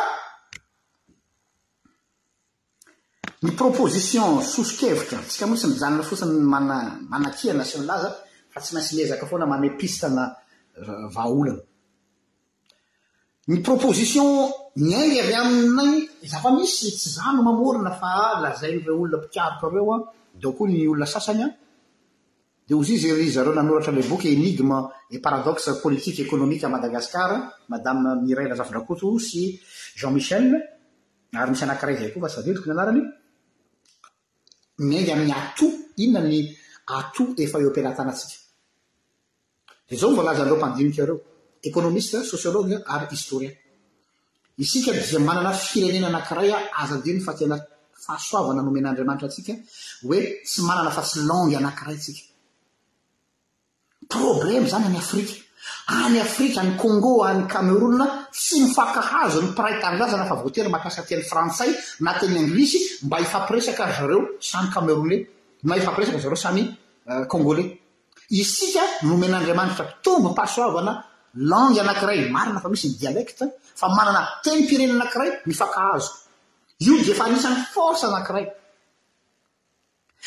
[3.44, 8.08] ny proposition sosokevitra tsika mohitsy mijanona fotsiny mmanakiana sy nilaza
[8.52, 10.22] fa tsy maintsy miezaka foana mane pistana
[10.80, 11.62] eh, vaolana
[13.50, 14.30] ny prpiion
[14.86, 15.94] myary avy amiay
[16.32, 20.08] zafa misy tsy zano mamorina fa ah, lazay nyre olona mpikarotro ar eo an ah.
[20.42, 21.50] doko ny olona sasanyan
[22.72, 24.76] ozizry zareo nanoratra la boky énigme
[25.10, 27.30] i paradoxa pôlitika ekônômika madagasikar
[27.68, 29.60] madame miray lazavindrakoto sy
[29.98, 30.46] jean michel
[31.32, 33.02] ary misy anakiray zay koa fa sdiko naaao
[46.42, 47.60] aaaeaaay ao aa
[48.08, 49.54] ahasaana noen'adamanitasia
[50.50, 52.31] sy anana fasy langy anakiray tsika
[54.12, 55.32] probleme zany any afrika
[56.04, 58.00] any afrika any kongo any kameron
[58.36, 61.70] tsy mifakahazo ny piraitanazana fa voatera makasatian'ny frantsay
[62.06, 65.16] natin'ny anglisy mba hifampiresaka zareo samy kamerone
[65.66, 66.62] na ifampiresaka zareo samy
[67.10, 67.68] euh, congolaiy
[68.40, 70.92] isika nomen'andriamanittra itombo m-pasoavana
[71.50, 73.44] lange anakiray marina fa misy ny dialekta
[73.80, 76.10] fa manana temypireny anakiray mifaahazo
[76.86, 78.44] iode fa anisan'nyforsaaay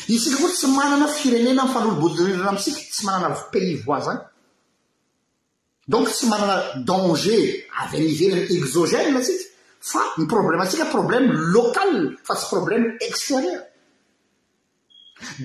[0.08, 4.20] isika ko tsy manana firenena mifanolombodinerana amitsika tsy manana pays voi zany
[5.88, 6.56] donc tsy manana
[6.88, 7.42] danger
[7.82, 9.44] avy amivelany exogène tsika
[9.90, 11.24] fa ny problèmaatsika problème
[11.56, 11.90] local
[12.26, 13.60] fa tsy problème extérieur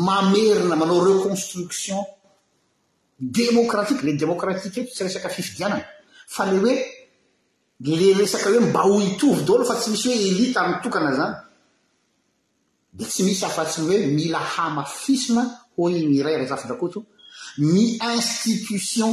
[0.07, 2.03] mamerina manao reconstriktion
[3.41, 5.85] demokratika le demokratika eto tsy resaka fividianana
[6.35, 6.75] fa ley hoe
[8.01, 11.37] le resaka hoe mba ho hitovy daolo fa tsy misy hoe elita amtokana zany
[12.93, 15.43] de tsy misy afatsiny hoe mila hamafisina
[15.77, 17.01] ho iny ray ra zafin-drakoto
[17.59, 19.13] ny institition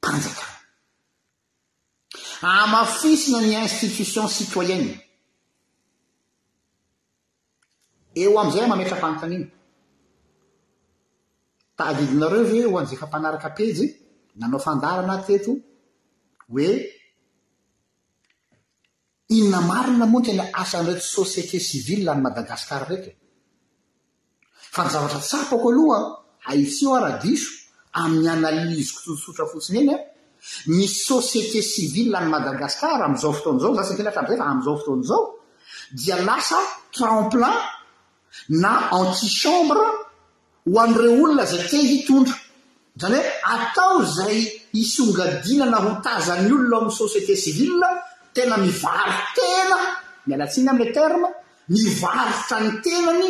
[0.00, 0.46] panjaka
[2.52, 4.94] amafisina ny institution citoyenne
[8.22, 9.46] eo am'izay mametra ampanatan iny
[11.76, 13.86] ta vivinareo ve ho anjefampanaraka pejy
[14.38, 15.52] nanao fandarana teto
[16.52, 16.68] hoe
[19.38, 23.10] inna marina moan tena asanrety société civily lany madagasikara reky
[24.74, 26.04] fa ny zavatra tsapako alohan
[26.46, 27.50] haitsio aradiso
[28.00, 30.02] amin'ny analyze kotoosotra fotsiny iny an
[30.76, 35.24] ny société civily lany madagasikara amizao fotoan'izao zasany ela atranzayfa amizao fotoana zao
[35.98, 36.58] dia lasa
[36.94, 37.56] tremplan
[38.62, 39.84] na antichambre
[40.70, 42.36] ho an'ireo olona zay te hitondra
[43.00, 43.24] zany hoe
[43.54, 44.36] atao zay
[44.82, 47.90] isongadinana ho tazany olona o amin'ny société civilna
[48.34, 49.78] tena mivartena
[50.26, 51.28] mialatsina amy erme
[51.74, 53.26] mivarotra ny tenany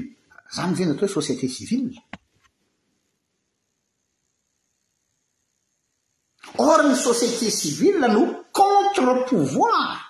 [0.55, 1.85] za my zany atao hoe société civil
[6.69, 10.08] orany société civil no contrepouvoir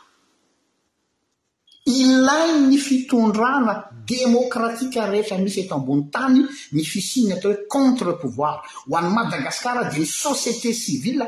[1.89, 3.75] ilai ny fitondrana
[4.05, 6.37] demokratika rehetra misy eto ambony tany
[6.73, 11.25] ny fisininy atao hoe contre pouvoir ho an'ny madagasikarh di ny société civil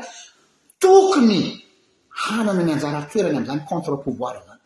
[0.79, 1.41] tokony
[2.25, 4.61] hanana ny anjara toerany ami'izany contre pouvoir zany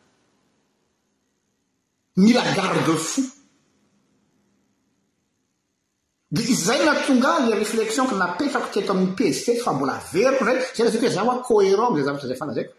[2.23, 3.17] mila garde fous
[6.33, 10.85] di izay natonga la reflekxion ko napetrako teto amin'ny piezteto fa mbola veriko dray zay
[10.87, 12.73] ra zako hoe za hoa coerant amizay zavatra zay fanazaiko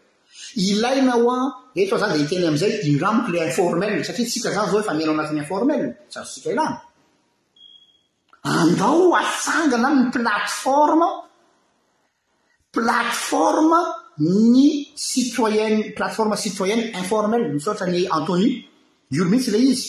[0.54, 5.14] ilainaho an etoao zany de hiteny amiizay iramokole informel satria tsika zany zao efa miainao
[5.14, 5.82] anatin'ny informel
[6.14, 6.80] sazotsika ilana
[8.60, 11.06] andrao atsangana ny plateforme
[12.78, 13.80] plateforme
[14.52, 14.66] ny
[15.08, 18.48] citoyen plateforme citoyenne informelle misaotrany antony
[19.16, 19.84] iolo mihitsy le izy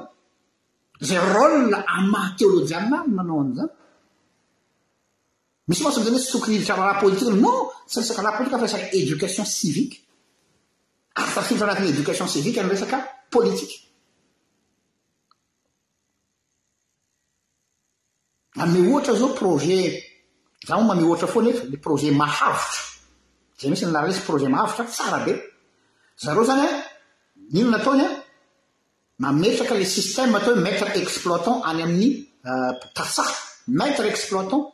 [1.07, 1.55] zay rôl
[1.97, 3.71] amateôlojianna manao anzany
[5.67, 7.51] misy oaso mzany oe tsysokriritra lahpôlitiano
[7.89, 9.91] tsy resak lahtifaresaky dkation sivik
[11.21, 13.51] artafitra anatnydati sivikny resakapôke
[18.99, 19.79] atra zao proe
[20.67, 22.81] za mme hatra fonefa l proemahavotra
[23.59, 26.67] zay misy laresroemahavtra sarab re zany
[27.59, 28.24] inonataonya
[29.19, 33.23] mametraka la système atao hoe maître exploitant any amin'ny euh, tatsa
[33.67, 34.73] maître exploitant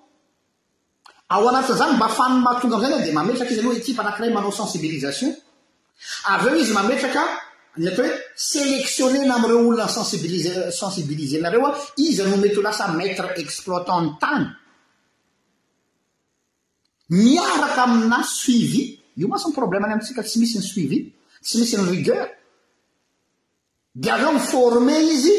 [1.30, 4.52] ao anatin'izany mba afany mahatonga amizay y di mametraka izy any oe étipa anakiray manao
[4.52, 5.30] sensibilisation
[6.26, 7.22] ary reo izy mametraka
[7.78, 10.44] ny atao hoe selektionnena amireo olona ensili
[10.80, 14.46] sensibilisenareo a izy anyo mety ho lasa maître exploitan ny tany
[17.10, 20.98] miaraka amina suivi io masyny problème any amitsika tsy misy ny suivi
[21.46, 22.26] tsy misy ny rigeur
[23.94, 25.34] de av eo miforme izy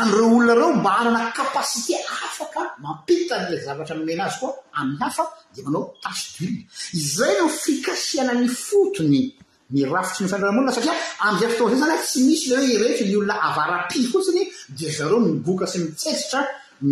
[0.00, 5.22] andreo olonareo mba anana kapasite afaka mampitanl zavatra nomenazy koa ami'ny afa
[5.54, 6.56] dmanao tasydl
[7.00, 9.22] izay leo fikasiana ny fotony
[9.72, 10.94] nirafitsy nyfindramolona satria
[11.26, 14.42] amzy taozay zany tsy misy lehoe rehetry nyolona avarapy fotsiny
[14.76, 16.40] d zareo ngoka sy mitsesitra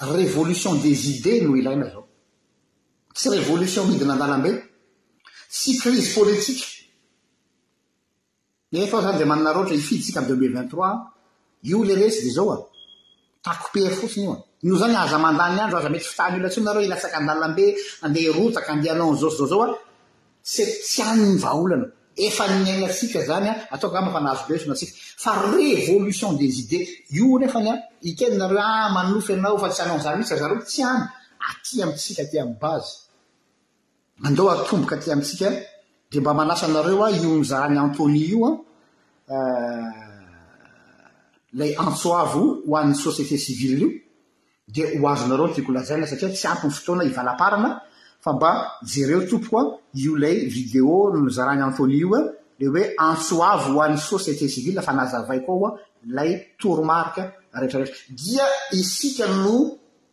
[0.01, 2.07] révolution des idé no ilaina zao
[3.14, 4.53] tsy révolition midina an-dalambe
[5.51, 6.66] tsy krizy pôlitika
[8.72, 10.99] efao zany za mananareo hatra hifidyntsika ami deu mille vingt trois an
[11.62, 12.57] io lelesy de zao a
[13.42, 17.16] tako pr fotsiny io a io zany aza-mandany andro aza mety fitany olatsyio nareo hilatsaky
[17.20, 17.66] andalambe
[18.05, 19.72] andeha rotaka andeha hnaonzaosy zao zao an
[20.53, 21.88] se tsy anny vaa olana
[22.27, 24.93] efa nyai atsika zanyan ataoko amafanahazobe sona sika
[25.25, 26.85] fa révolition des idés
[27.19, 31.03] io nefa nya ikeinare ah, manofy anao fa tsy anazay ihtsyzareo tsy any
[31.49, 32.91] aty amitsika aty amiybazy
[34.27, 35.47] andao atomboka aty amitsika
[36.11, 38.57] di mba manasa anareo an io nyzarany antôny io an
[41.55, 43.89] ilay eh, antsoavo ho anny sosiété sivili io
[44.73, 47.69] dia ho azonareo ntiako lazaina satria tsy ampon'ny fotoana ivalaparana
[48.21, 52.21] fa mba jereo tompokoa io lay video nozaranyantony ioa
[52.59, 55.71] le hoe antsoavy hoan'ny société civilfa nazavaikoaoa
[56.16, 57.14] lay tormark
[58.25, 59.55] dia isika no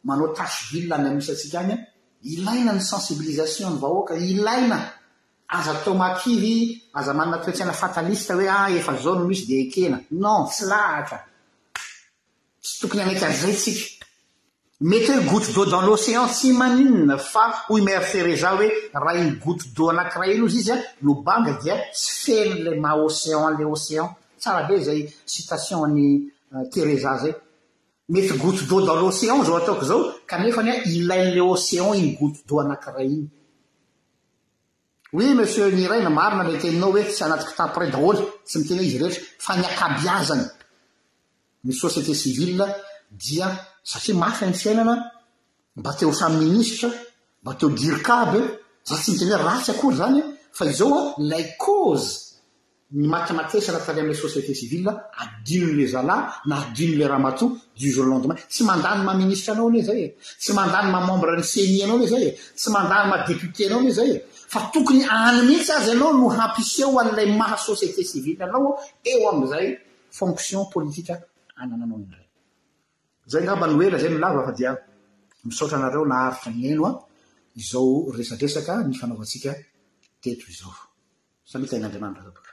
[0.03, 1.86] manao tase vil ny amisy atsika any an
[2.34, 4.78] ilaina ny sensibilisationny vahoaka ilaina
[5.58, 6.53] azatao makivy
[6.99, 10.64] aza mananataotsy aina fatalista hoe a ah, efa zao no misy de kena non tsy
[10.72, 11.18] lahaka
[12.64, 13.95] tsy tokony anaky aratsika
[14.84, 19.63] mety hoe gouote deau dans locéan tsy maninna fa hoy martereja hoe raha iny goute
[19.78, 25.07] de anankiray iny ozy izy an lobanga dia tsy ferila ma-océanla ocean tsara be zay
[25.26, 27.32] citation n'ny euh, teresa zay
[28.09, 32.43] mety goute dea dans locéan zao ataoko zao kanefa ny a ilain'la ocean iny goute
[32.45, 33.30] de anankiray iny
[35.13, 39.23] oi monsieur niraina marina la teninao hoe tsy anatiky taprès daoly tsy mitena izy rehetra
[39.39, 40.45] fa nyakabiazany
[41.63, 42.67] ny société civila
[43.11, 43.47] dia
[43.88, 45.11] satria mafyany tfy ainana
[45.75, 46.89] mba teo samy minisitra
[47.43, 48.39] mba teo dirik aby
[48.89, 50.23] za tsy mitena ratsy akory zany e.
[50.51, 52.13] fa izaoan lay koze
[52.97, 54.91] ny matimatesynatal amla soiété civila
[55.23, 56.09] adin le al
[56.49, 57.45] naadinle ramato
[57.79, 61.55] dijolendemain tsy mandanymaministranao naytsy anamamnaoys
[62.75, 64.19] ma naonaya
[64.73, 65.09] tokonyay
[65.47, 68.69] mihitsy azy anao no hampiseo anlay maha soiété civile anao
[69.11, 69.67] eo amizay
[70.17, 71.13] fonction politika
[71.61, 72.24] annanaoy
[73.28, 74.71] zay ngamba noela zay milava fa dia
[75.45, 76.97] misaotra anareo naharitra nyhano an ah,
[77.61, 79.51] izao resadresaka ny fanaovatsika
[80.23, 80.84] teto izao fa
[81.49, 82.45] samy itain'andriamanitra aza ba